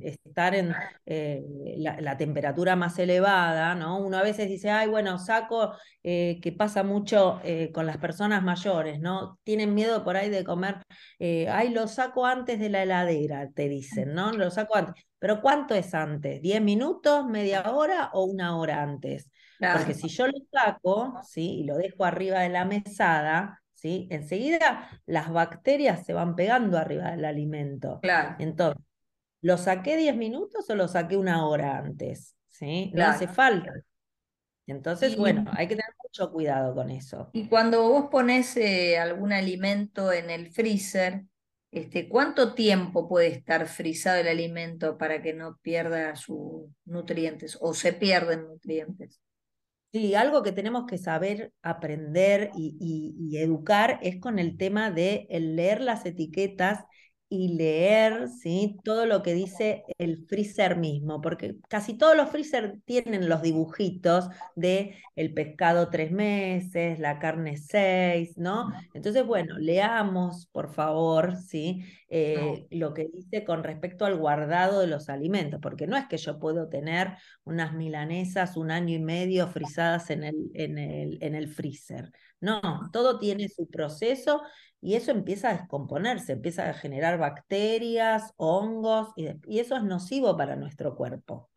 estar 0.00 0.54
en 0.54 0.74
eh, 1.04 1.42
la, 1.76 2.16
temperatura 2.16 2.74
más 2.74 2.98
elevada, 2.98 3.74
¿no? 3.74 3.98
Uno 3.98 4.16
a 4.16 4.22
veces 4.22 4.48
dice, 4.48 4.70
ay, 4.70 4.88
bueno, 4.88 5.18
saco, 5.18 5.74
eh, 6.02 6.38
que 6.42 6.52
pasa 6.52 6.82
mucho 6.82 7.40
eh, 7.44 7.70
con 7.72 7.86
las 7.86 7.98
personas 7.98 8.42
mayores, 8.42 9.00
¿no? 9.00 9.38
Tienen 9.44 9.74
miedo 9.74 10.04
por 10.04 10.16
ahí 10.16 10.30
de 10.30 10.44
comer, 10.44 10.76
ay, 11.20 11.70
lo 11.70 11.86
saco 11.88 12.26
antes 12.26 12.58
de 12.58 12.70
la 12.70 12.82
heladera, 12.82 13.50
te 13.52 13.68
dicen, 13.68 14.14
¿no? 14.14 14.32
Lo 14.32 14.50
saco 14.50 14.76
antes. 14.76 15.04
Pero 15.18 15.40
¿cuánto 15.40 15.74
es 15.74 15.94
antes? 15.94 16.40
¿10 16.42 16.60
minutos, 16.62 17.26
media 17.26 17.70
hora 17.72 18.10
o 18.12 18.24
una 18.24 18.56
hora 18.56 18.82
antes? 18.82 19.30
Porque 19.58 19.94
si 19.94 20.08
yo 20.08 20.26
lo 20.26 20.38
saco, 20.52 21.20
¿sí? 21.22 21.60
Y 21.60 21.64
lo 21.64 21.76
dejo 21.76 22.04
arriba 22.04 22.40
de 22.40 22.50
la 22.50 22.64
mesada, 22.64 23.62
Enseguida 23.84 24.88
las 25.06 25.30
bacterias 25.30 26.04
se 26.06 26.12
van 26.12 26.36
pegando 26.36 26.78
arriba 26.78 27.10
del 27.10 27.24
alimento. 27.24 28.00
Claro. 28.00 28.36
Entonces, 28.38 28.82
¿lo 29.42 29.58
saqué 29.58 29.96
10 29.96 30.16
minutos 30.16 30.68
o 30.70 30.74
lo 30.74 30.88
saqué 30.88 31.16
una 31.16 31.46
hora 31.46 31.78
antes? 31.78 32.34
¿Sí? 32.48 32.90
No 32.94 33.04
hace 33.04 33.28
falta. 33.28 33.72
Entonces, 34.66 35.16
bueno, 35.16 35.44
hay 35.52 35.68
que 35.68 35.76
tener 35.76 35.92
mucho 36.02 36.32
cuidado 36.32 36.74
con 36.74 36.90
eso. 36.90 37.28
Y 37.32 37.48
cuando 37.48 37.82
vos 37.82 38.06
pones 38.10 38.56
eh, 38.56 38.98
algún 38.98 39.32
alimento 39.32 40.10
en 40.12 40.30
el 40.30 40.50
freezer, 40.50 41.24
este, 41.70 42.08
¿cuánto 42.08 42.54
tiempo 42.54 43.08
puede 43.08 43.26
estar 43.26 43.66
frizado 43.66 44.20
el 44.20 44.28
alimento 44.28 44.96
para 44.96 45.20
que 45.20 45.34
no 45.34 45.58
pierda 45.60 46.16
sus 46.16 46.70
nutrientes 46.84 47.58
o 47.60 47.74
se 47.74 47.92
pierden 47.92 48.46
nutrientes? 48.46 49.20
Sí, 49.94 50.16
algo 50.16 50.42
que 50.42 50.50
tenemos 50.50 50.86
que 50.86 50.98
saber 50.98 51.52
aprender 51.62 52.50
y, 52.56 53.36
educar 53.38 54.00
es 54.02 54.20
con 54.20 54.40
el 54.40 54.56
tema 54.56 54.90
de 54.90 55.28
leer 55.30 55.80
las 55.80 56.04
etiquetas 56.04 56.84
y 57.34 57.48
leer 57.48 58.28
¿sí? 58.28 58.76
todo 58.84 59.06
lo 59.06 59.22
que 59.22 59.34
dice 59.34 59.84
el 59.98 60.24
freezer 60.26 60.76
mismo, 60.76 61.20
porque 61.20 61.56
casi 61.68 61.94
todos 61.98 62.16
los 62.16 62.30
freezer 62.30 62.80
tienen 62.84 63.28
los 63.28 63.42
dibujitos 63.42 64.28
de 64.54 64.94
el 65.16 65.34
pescado 65.34 65.90
tres 65.90 66.12
meses, 66.12 66.98
la 67.00 67.18
carne 67.18 67.56
seis, 67.56 68.38
¿no? 68.38 68.72
Entonces, 68.94 69.26
bueno, 69.26 69.58
leamos, 69.58 70.46
por 70.46 70.72
favor, 70.72 71.36
¿sí? 71.36 71.84
Eh, 72.08 72.66
lo 72.70 72.94
que 72.94 73.08
dice 73.12 73.44
con 73.44 73.64
respecto 73.64 74.04
al 74.04 74.16
guardado 74.16 74.80
de 74.80 74.86
los 74.86 75.08
alimentos, 75.08 75.58
porque 75.60 75.88
no 75.88 75.96
es 75.96 76.06
que 76.06 76.16
yo 76.16 76.38
puedo 76.38 76.68
tener 76.68 77.14
unas 77.42 77.74
milanesas 77.74 78.56
un 78.56 78.70
año 78.70 78.94
y 78.94 79.00
medio 79.00 79.48
frisadas 79.48 80.10
en 80.10 80.22
el, 80.22 80.50
en 80.54 80.78
el, 80.78 81.18
en 81.20 81.34
el 81.34 81.48
freezer. 81.48 82.12
No, 82.44 82.60
todo 82.92 83.18
tiene 83.18 83.48
su 83.48 83.66
proceso 83.68 84.42
y 84.82 84.96
eso 84.96 85.12
empieza 85.12 85.48
a 85.48 85.54
descomponerse, 85.56 86.32
empieza 86.32 86.68
a 86.68 86.74
generar 86.74 87.18
bacterias, 87.18 88.34
hongos, 88.36 89.14
y, 89.16 89.58
eso 89.58 89.76
es 89.76 89.82
nocivo 89.82 90.36
para 90.36 90.56
nuestro 90.56 90.94
cuerpo. 90.94 91.48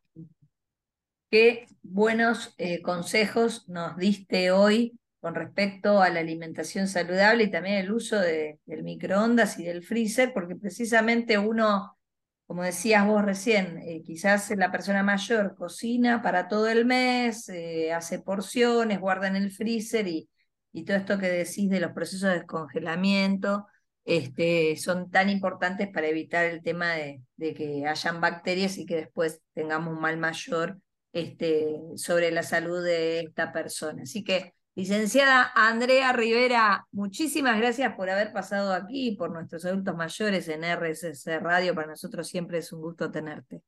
Qué 1.30 1.68
buenos 1.84 2.56
eh, 2.58 2.82
consejos 2.82 3.68
nos 3.68 3.98
diste 3.98 4.52
hoy 4.52 4.98
con 5.20 5.36
respecto 5.36 6.02
a 6.02 6.10
la 6.10 6.22
alimentación 6.22 6.88
saludable 6.88 7.44
y 7.44 7.52
también 7.52 7.76
el 7.76 7.92
uso 7.92 8.18
de, 8.18 8.62
del 8.66 8.84
microondas 8.84 9.60
y 9.60 9.66
del 9.66 9.84
freezer, 9.84 10.32
porque 10.34 10.56
precisamente 10.56 11.38
uno, 11.38 11.98
como 12.46 12.64
decías 12.64 13.06
vos 13.06 13.26
recién, 13.26 13.80
eh, 13.80 14.04
quizás 14.06 14.50
la 14.56 14.72
persona 14.72 15.04
mayor 15.04 15.54
cocina 15.58 16.22
para 16.22 16.48
todo 16.48 16.70
el 16.70 16.86
mes, 16.86 17.50
eh, 17.50 17.92
hace 17.92 18.20
porciones, 18.20 19.02
guarda 19.02 19.28
en 19.28 19.36
el 19.36 19.52
freezer 19.52 20.08
y, 20.08 20.30
y 20.72 20.86
todo 20.86 20.98
esto 20.98 21.18
que 21.18 21.28
decís 21.28 21.70
de 21.70 21.80
los 21.80 21.92
procesos 21.92 22.30
de 22.30 22.40
descongelamiento. 22.40 23.68
Este, 24.06 24.78
son 24.78 25.12
tan 25.12 25.30
importantes 25.30 25.90
para 25.94 26.08
evitar 26.08 26.46
el 26.46 26.64
tema 26.64 26.94
de, 26.94 27.22
de, 27.36 27.54
que 27.54 27.86
hayan 27.86 28.22
bacterias 28.22 28.78
y 28.78 28.86
que 28.86 28.96
después 28.96 29.42
tengamos 29.54 29.94
un 29.94 30.02
mal 30.02 30.18
mayor 30.18 30.80
este, 31.12 31.76
sobre 31.96 32.32
la 32.32 32.44
salud 32.44 32.84
de 32.84 33.20
esta 33.20 33.52
persona. 33.52 34.04
Así 34.04 34.24
que 34.24 34.54
Licenciada 34.78 35.52
Andrea 35.56 36.14
Rivera, 36.14 36.86
muchísimas 36.92 37.58
gracias 37.58 37.96
por 37.96 38.12
haber 38.12 38.32
pasado 38.32 38.74
aquí, 38.74 39.16
por 39.18 39.32
nuestros 39.32 39.66
adultos 39.66 39.96
mayores 39.96 40.48
en 40.50 40.64
RSC 40.64 41.40
Radio. 41.40 41.74
Para 41.74 41.88
nosotros 41.88 42.28
siempre 42.28 42.60
es 42.60 42.72
un 42.72 42.82
gusto 42.82 43.10
tenerte. 43.10 43.64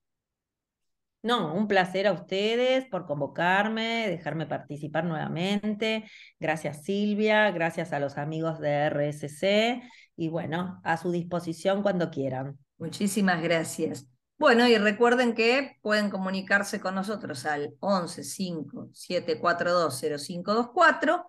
No, 1.21 1.53
un 1.53 1.67
placer 1.67 2.07
a 2.07 2.13
ustedes 2.13 2.85
por 2.85 3.05
convocarme, 3.05 4.07
dejarme 4.07 4.45
participar 4.45 5.03
nuevamente. 5.03 6.09
Gracias 6.39 6.83
Silvia, 6.83 7.51
gracias 7.51 7.91
a 7.91 7.99
los 7.99 8.17
amigos 8.17 8.59
de 8.59 8.85
RSC 8.89 9.81
y 10.15 10.29
bueno, 10.29 10.79
a 10.85 10.95
su 10.95 11.11
disposición 11.11 11.83
cuando 11.83 12.09
quieran. 12.09 12.57
Muchísimas 12.77 13.41
gracias. 13.41 14.07
Bueno, 14.37 14.65
y 14.69 14.77
recuerden 14.77 15.35
que 15.35 15.77
pueden 15.81 16.09
comunicarse 16.09 16.79
con 16.79 16.95
nosotros 16.95 17.45
al 17.45 17.73
11 17.81 18.23
5 18.23 18.89
742 18.93 19.99
0524 19.99 21.25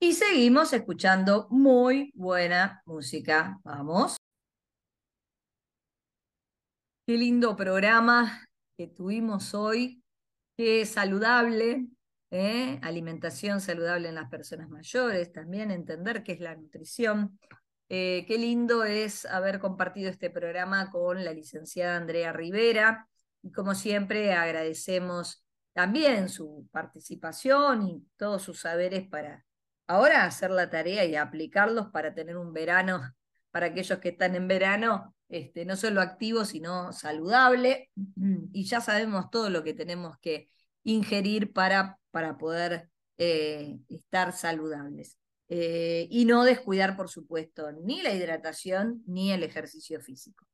y 0.00 0.14
seguimos 0.14 0.72
escuchando 0.72 1.46
muy 1.50 2.10
buena 2.16 2.82
música. 2.86 3.60
Vamos. 3.62 4.16
Qué 7.06 7.16
lindo 7.16 7.54
programa 7.54 8.47
que 8.78 8.86
tuvimos 8.86 9.54
hoy, 9.54 10.04
qué 10.56 10.86
saludable, 10.86 11.88
¿eh? 12.30 12.78
alimentación 12.80 13.60
saludable 13.60 14.08
en 14.08 14.14
las 14.14 14.30
personas 14.30 14.70
mayores, 14.70 15.32
también 15.32 15.72
entender 15.72 16.22
qué 16.22 16.32
es 16.32 16.40
la 16.40 16.54
nutrición. 16.54 17.38
Eh, 17.90 18.24
qué 18.28 18.38
lindo 18.38 18.84
es 18.84 19.24
haber 19.24 19.58
compartido 19.58 20.10
este 20.10 20.30
programa 20.30 20.90
con 20.92 21.24
la 21.24 21.32
licenciada 21.32 21.96
Andrea 21.96 22.32
Rivera. 22.32 23.08
Y 23.42 23.50
como 23.50 23.74
siempre, 23.74 24.34
agradecemos 24.34 25.44
también 25.72 26.28
su 26.28 26.68
participación 26.70 27.82
y 27.82 28.06
todos 28.16 28.42
sus 28.42 28.60
saberes 28.60 29.08
para 29.08 29.44
ahora 29.88 30.24
hacer 30.24 30.50
la 30.50 30.70
tarea 30.70 31.04
y 31.04 31.16
aplicarlos 31.16 31.88
para 31.88 32.14
tener 32.14 32.36
un 32.36 32.52
verano, 32.52 33.00
para 33.50 33.66
aquellos 33.66 33.98
que 33.98 34.10
están 34.10 34.36
en 34.36 34.46
verano, 34.46 35.16
este, 35.28 35.64
no 35.64 35.76
solo 35.76 36.00
activo, 36.00 36.44
sino 36.44 36.92
saludable. 36.92 37.90
Y 38.52 38.64
ya 38.64 38.80
sabemos 38.80 39.30
todo 39.30 39.50
lo 39.50 39.62
que 39.62 39.74
tenemos 39.74 40.16
que 40.20 40.48
ingerir 40.84 41.52
para, 41.52 41.98
para 42.10 42.38
poder 42.38 42.88
eh, 43.18 43.78
estar 43.88 44.32
saludables. 44.32 45.18
Eh, 45.50 46.06
y 46.10 46.24
no 46.24 46.44
descuidar, 46.44 46.96
por 46.96 47.08
supuesto, 47.08 47.72
ni 47.72 48.02
la 48.02 48.12
hidratación 48.12 49.02
ni 49.06 49.32
el 49.32 49.42
ejercicio 49.42 50.00
físico. 50.00 50.46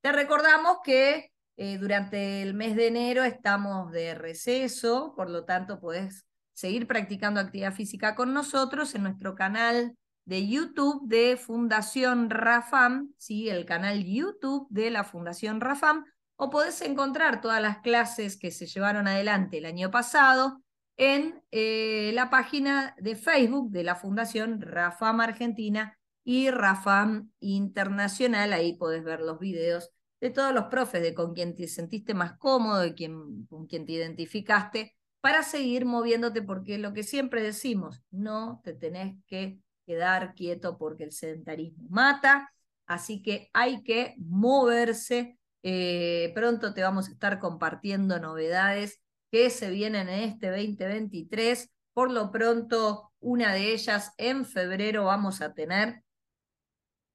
Te 0.00 0.12
recordamos 0.12 0.78
que 0.82 1.32
eh, 1.56 1.76
durante 1.78 2.42
el 2.42 2.54
mes 2.54 2.76
de 2.76 2.86
enero 2.86 3.24
estamos 3.24 3.90
de 3.92 4.14
receso, 4.14 5.12
por 5.16 5.28
lo 5.28 5.44
tanto 5.44 5.80
puedes 5.80 6.24
seguir 6.54 6.86
practicando 6.86 7.40
actividad 7.40 7.74
física 7.74 8.14
con 8.14 8.32
nosotros 8.32 8.94
en 8.94 9.02
nuestro 9.02 9.34
canal 9.34 9.96
de 10.28 10.46
YouTube 10.46 11.00
de 11.08 11.38
Fundación 11.38 12.28
Rafam, 12.28 13.14
¿sí? 13.16 13.48
el 13.48 13.64
canal 13.64 14.04
YouTube 14.04 14.66
de 14.68 14.90
la 14.90 15.02
Fundación 15.02 15.62
Rafam, 15.62 16.04
o 16.36 16.50
podés 16.50 16.82
encontrar 16.82 17.40
todas 17.40 17.62
las 17.62 17.78
clases 17.78 18.36
que 18.36 18.50
se 18.50 18.66
llevaron 18.66 19.08
adelante 19.08 19.56
el 19.56 19.64
año 19.64 19.90
pasado 19.90 20.62
en 20.98 21.42
eh, 21.50 22.10
la 22.12 22.28
página 22.28 22.94
de 22.98 23.16
Facebook 23.16 23.70
de 23.70 23.84
la 23.84 23.94
Fundación 23.94 24.60
Rafam 24.60 25.20
Argentina 25.20 25.98
y 26.22 26.50
Rafam 26.50 27.30
Internacional. 27.40 28.52
Ahí 28.52 28.74
podés 28.74 29.04
ver 29.04 29.20
los 29.20 29.38
videos 29.38 29.90
de 30.20 30.28
todos 30.28 30.52
los 30.52 30.64
profes, 30.64 31.00
de 31.00 31.14
con 31.14 31.32
quien 31.32 31.54
te 31.54 31.68
sentiste 31.68 32.12
más 32.12 32.36
cómodo, 32.36 32.94
quien, 32.94 33.46
con 33.46 33.66
quien 33.66 33.86
te 33.86 33.92
identificaste, 33.92 34.94
para 35.22 35.42
seguir 35.42 35.86
moviéndote, 35.86 36.42
porque 36.42 36.76
lo 36.76 36.92
que 36.92 37.02
siempre 37.02 37.42
decimos, 37.42 38.02
no 38.10 38.60
te 38.62 38.74
tenés 38.74 39.16
que 39.26 39.58
quedar 39.88 40.34
quieto 40.34 40.76
porque 40.76 41.04
el 41.04 41.12
sedentarismo 41.12 41.88
mata, 41.88 42.52
así 42.86 43.22
que 43.22 43.48
hay 43.54 43.82
que 43.82 44.14
moverse. 44.18 45.38
Eh, 45.62 46.30
pronto 46.34 46.74
te 46.74 46.82
vamos 46.82 47.08
a 47.08 47.12
estar 47.12 47.40
compartiendo 47.40 48.20
novedades 48.20 49.00
que 49.32 49.48
se 49.48 49.70
vienen 49.70 50.10
en 50.10 50.28
este 50.28 50.50
2023. 50.50 51.70
Por 51.94 52.10
lo 52.10 52.30
pronto, 52.30 53.12
una 53.18 53.54
de 53.54 53.72
ellas 53.72 54.12
en 54.18 54.44
febrero 54.44 55.04
vamos 55.04 55.40
a 55.40 55.54
tener, 55.54 56.02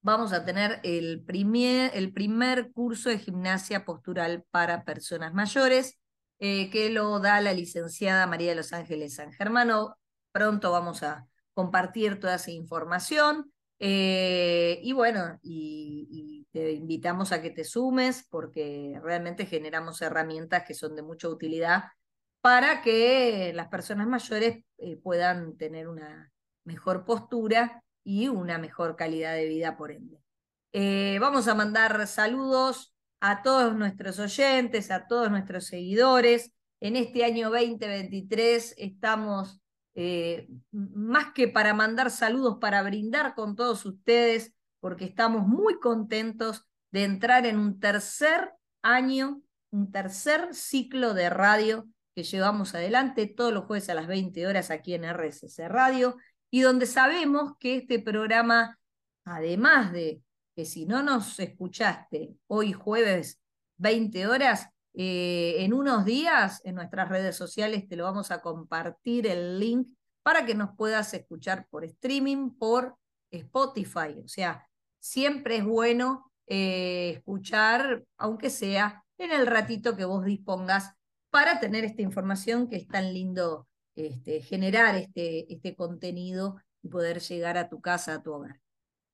vamos 0.01 0.33
a 0.33 0.43
tener 0.43 0.79
el 0.83 1.23
primer, 1.23 1.91
el 1.93 2.11
primer 2.11 2.71
curso 2.71 3.09
de 3.09 3.19
gimnasia 3.19 3.85
postural 3.85 4.43
para 4.49 4.83
personas 4.83 5.31
mayores, 5.33 5.99
eh, 6.39 6.71
que 6.71 6.89
lo 6.89 7.19
da 7.19 7.39
la 7.39 7.53
licenciada 7.53 8.25
María 8.25 8.49
de 8.49 8.55
los 8.55 8.73
Ángeles 8.73 9.15
San 9.15 9.31
Germano. 9.31 9.95
Pronto 10.31 10.71
vamos 10.71 11.03
a 11.03 11.27
compartir 11.53 12.19
toda 12.19 12.35
esa 12.35 12.51
información. 12.51 13.51
Eh, 13.79 14.79
y 14.83 14.93
bueno, 14.93 15.39
y, 15.41 16.47
te 16.51 16.71
invitamos 16.71 17.31
a 17.31 17.41
que 17.41 17.49
te 17.49 17.63
sumes 17.63 18.27
porque 18.29 18.99
realmente 19.01 19.47
generamos 19.47 20.03
herramientas 20.03 20.63
que 20.67 20.75
son 20.75 20.95
de 20.95 21.01
mucha 21.01 21.27
utilidad 21.27 21.85
para 22.41 22.83
que 22.83 23.51
las 23.55 23.69
personas 23.69 24.05
mayores 24.05 24.63
eh, 24.77 24.97
puedan 24.97 25.57
tener 25.57 25.87
una 25.87 26.31
mejor 26.63 27.05
postura 27.05 27.83
y 28.03 28.27
una 28.27 28.59
mejor 28.59 28.95
calidad 28.95 29.33
de 29.33 29.47
vida 29.47 29.77
por 29.77 29.91
ende. 29.91 30.21
Eh, 30.73 31.17
vamos 31.19 31.47
a 31.47 31.55
mandar 31.55 32.05
saludos 32.05 32.93
a 33.19 33.41
todos 33.41 33.75
nuestros 33.75 34.19
oyentes, 34.19 34.91
a 34.91 35.07
todos 35.07 35.31
nuestros 35.31 35.65
seguidores. 35.65 36.51
En 36.81 36.95
este 36.95 37.23
año 37.23 37.49
2023 37.49 38.75
estamos 38.77 39.62
eh, 39.95 40.47
más 40.71 41.33
que 41.33 41.47
para 41.47 41.73
mandar 41.73 42.09
saludos, 42.11 42.57
para 42.59 42.81
brindar 42.81 43.35
con 43.35 43.55
todos 43.55 43.85
ustedes, 43.85 44.53
porque 44.79 45.05
estamos 45.05 45.47
muy 45.47 45.79
contentos 45.79 46.65
de 46.91 47.03
entrar 47.03 47.45
en 47.45 47.57
un 47.57 47.79
tercer 47.79 48.51
año, 48.81 49.41
un 49.71 49.91
tercer 49.91 50.53
ciclo 50.53 51.13
de 51.13 51.29
radio 51.29 51.87
que 52.15 52.23
llevamos 52.23 52.75
adelante 52.75 53.27
todos 53.27 53.53
los 53.53 53.65
jueves 53.65 53.89
a 53.89 53.95
las 53.95 54.07
20 54.07 54.45
horas 54.45 54.69
aquí 54.71 54.93
en 54.93 55.03
RSC 55.03 55.67
Radio 55.67 56.17
y 56.51 56.61
donde 56.61 56.85
sabemos 56.85 57.53
que 57.59 57.77
este 57.77 57.99
programa, 57.99 58.77
además 59.25 59.91
de 59.91 60.21
que 60.55 60.65
si 60.65 60.85
no 60.85 61.01
nos 61.01 61.39
escuchaste 61.39 62.35
hoy 62.47 62.73
jueves 62.73 63.41
20 63.77 64.27
horas, 64.27 64.69
eh, 64.93 65.55
en 65.59 65.73
unos 65.73 66.05
días 66.05 66.61
en 66.63 66.75
nuestras 66.75 67.09
redes 67.09 67.35
sociales 67.35 67.87
te 67.87 67.95
lo 67.95 68.03
vamos 68.03 68.31
a 68.31 68.41
compartir 68.41 69.25
el 69.27 69.59
link 69.59 69.87
para 70.21 70.45
que 70.45 70.55
nos 70.55 70.75
puedas 70.75 71.13
escuchar 71.13 71.67
por 71.69 71.83
streaming, 71.83 72.51
por 72.51 72.95
Spotify. 73.31 74.19
O 74.23 74.27
sea, 74.27 74.67
siempre 74.99 75.57
es 75.57 75.65
bueno 75.65 76.31
eh, 76.47 77.13
escuchar, 77.17 78.03
aunque 78.17 78.49
sea 78.49 79.03
en 79.17 79.31
el 79.31 79.47
ratito 79.47 79.95
que 79.95 80.05
vos 80.05 80.23
dispongas 80.25 80.93
para 81.29 81.59
tener 81.59 81.83
esta 81.83 82.01
información 82.01 82.67
que 82.67 82.77
es 82.77 82.87
tan 82.87 83.13
lindo 83.13 83.67
este, 83.95 84.41
generar 84.41 84.95
este, 84.95 85.51
este 85.51 85.75
contenido 85.75 86.57
y 86.81 86.89
poder 86.89 87.19
llegar 87.19 87.57
a 87.57 87.69
tu 87.69 87.81
casa, 87.81 88.15
a 88.15 88.23
tu 88.23 88.33
hogar. 88.33 88.62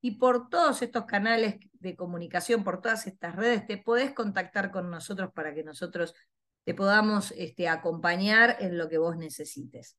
y 0.00 0.12
por 0.12 0.48
todos 0.48 0.82
estos 0.82 1.04
canales 1.06 1.56
de 1.72 1.96
comunicación, 1.96 2.64
por 2.64 2.80
todas 2.80 3.06
estas 3.06 3.34
redes, 3.34 3.66
te 3.66 3.78
podés 3.78 4.12
contactar 4.12 4.70
con 4.70 4.90
nosotros 4.90 5.30
para 5.32 5.54
que 5.54 5.64
nosotros 5.64 6.14
te 6.64 6.74
podamos 6.74 7.32
este, 7.36 7.68
acompañar 7.68 8.56
en 8.60 8.78
lo 8.78 8.88
que 8.88 8.98
vos 8.98 9.16
necesites. 9.16 9.96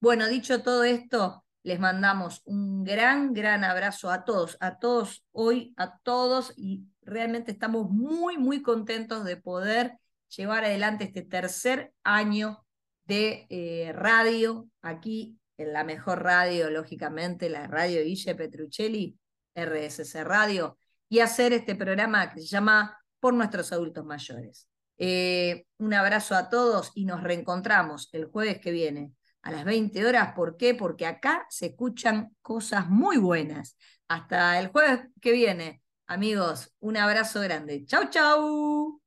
Bueno, 0.00 0.26
dicho 0.26 0.62
todo 0.62 0.84
esto, 0.84 1.44
les 1.62 1.78
mandamos 1.78 2.42
un 2.44 2.84
gran, 2.84 3.32
gran 3.32 3.64
abrazo 3.64 4.10
a 4.10 4.24
todos, 4.24 4.56
a 4.60 4.78
todos 4.78 5.24
hoy, 5.32 5.74
a 5.76 5.98
todos, 5.98 6.52
y 6.56 6.84
realmente 7.02 7.52
estamos 7.52 7.90
muy, 7.90 8.38
muy 8.38 8.62
contentos 8.62 9.24
de 9.24 9.36
poder 9.36 9.98
llevar 10.28 10.64
adelante 10.64 11.04
este 11.04 11.22
tercer 11.22 11.92
año 12.02 12.65
de 13.06 13.46
eh, 13.48 13.92
radio 13.92 14.68
aquí 14.82 15.38
en 15.56 15.72
la 15.72 15.84
mejor 15.84 16.22
radio, 16.22 16.70
lógicamente, 16.70 17.48
la 17.48 17.66
radio 17.66 18.02
Guille 18.02 18.34
Petruccelli, 18.34 19.18
RSC 19.54 20.22
Radio, 20.24 20.78
y 21.08 21.20
hacer 21.20 21.52
este 21.52 21.74
programa 21.74 22.32
que 22.32 22.40
se 22.40 22.46
llama 22.46 22.98
Por 23.20 23.34
nuestros 23.34 23.72
adultos 23.72 24.04
mayores. 24.04 24.68
Eh, 24.98 25.66
un 25.78 25.94
abrazo 25.94 26.34
a 26.34 26.48
todos 26.48 26.92
y 26.94 27.04
nos 27.04 27.22
reencontramos 27.22 28.08
el 28.12 28.26
jueves 28.26 28.60
que 28.60 28.70
viene 28.70 29.12
a 29.42 29.50
las 29.50 29.64
20 29.64 30.04
horas. 30.04 30.32
¿Por 30.34 30.56
qué? 30.56 30.74
Porque 30.74 31.06
acá 31.06 31.46
se 31.48 31.66
escuchan 31.66 32.34
cosas 32.42 32.88
muy 32.88 33.16
buenas. 33.16 33.76
Hasta 34.08 34.58
el 34.58 34.68
jueves 34.68 35.00
que 35.20 35.32
viene, 35.32 35.82
amigos, 36.06 36.74
un 36.80 36.96
abrazo 36.96 37.40
grande. 37.40 37.84
Chau, 37.86 38.10
chau. 38.10 39.05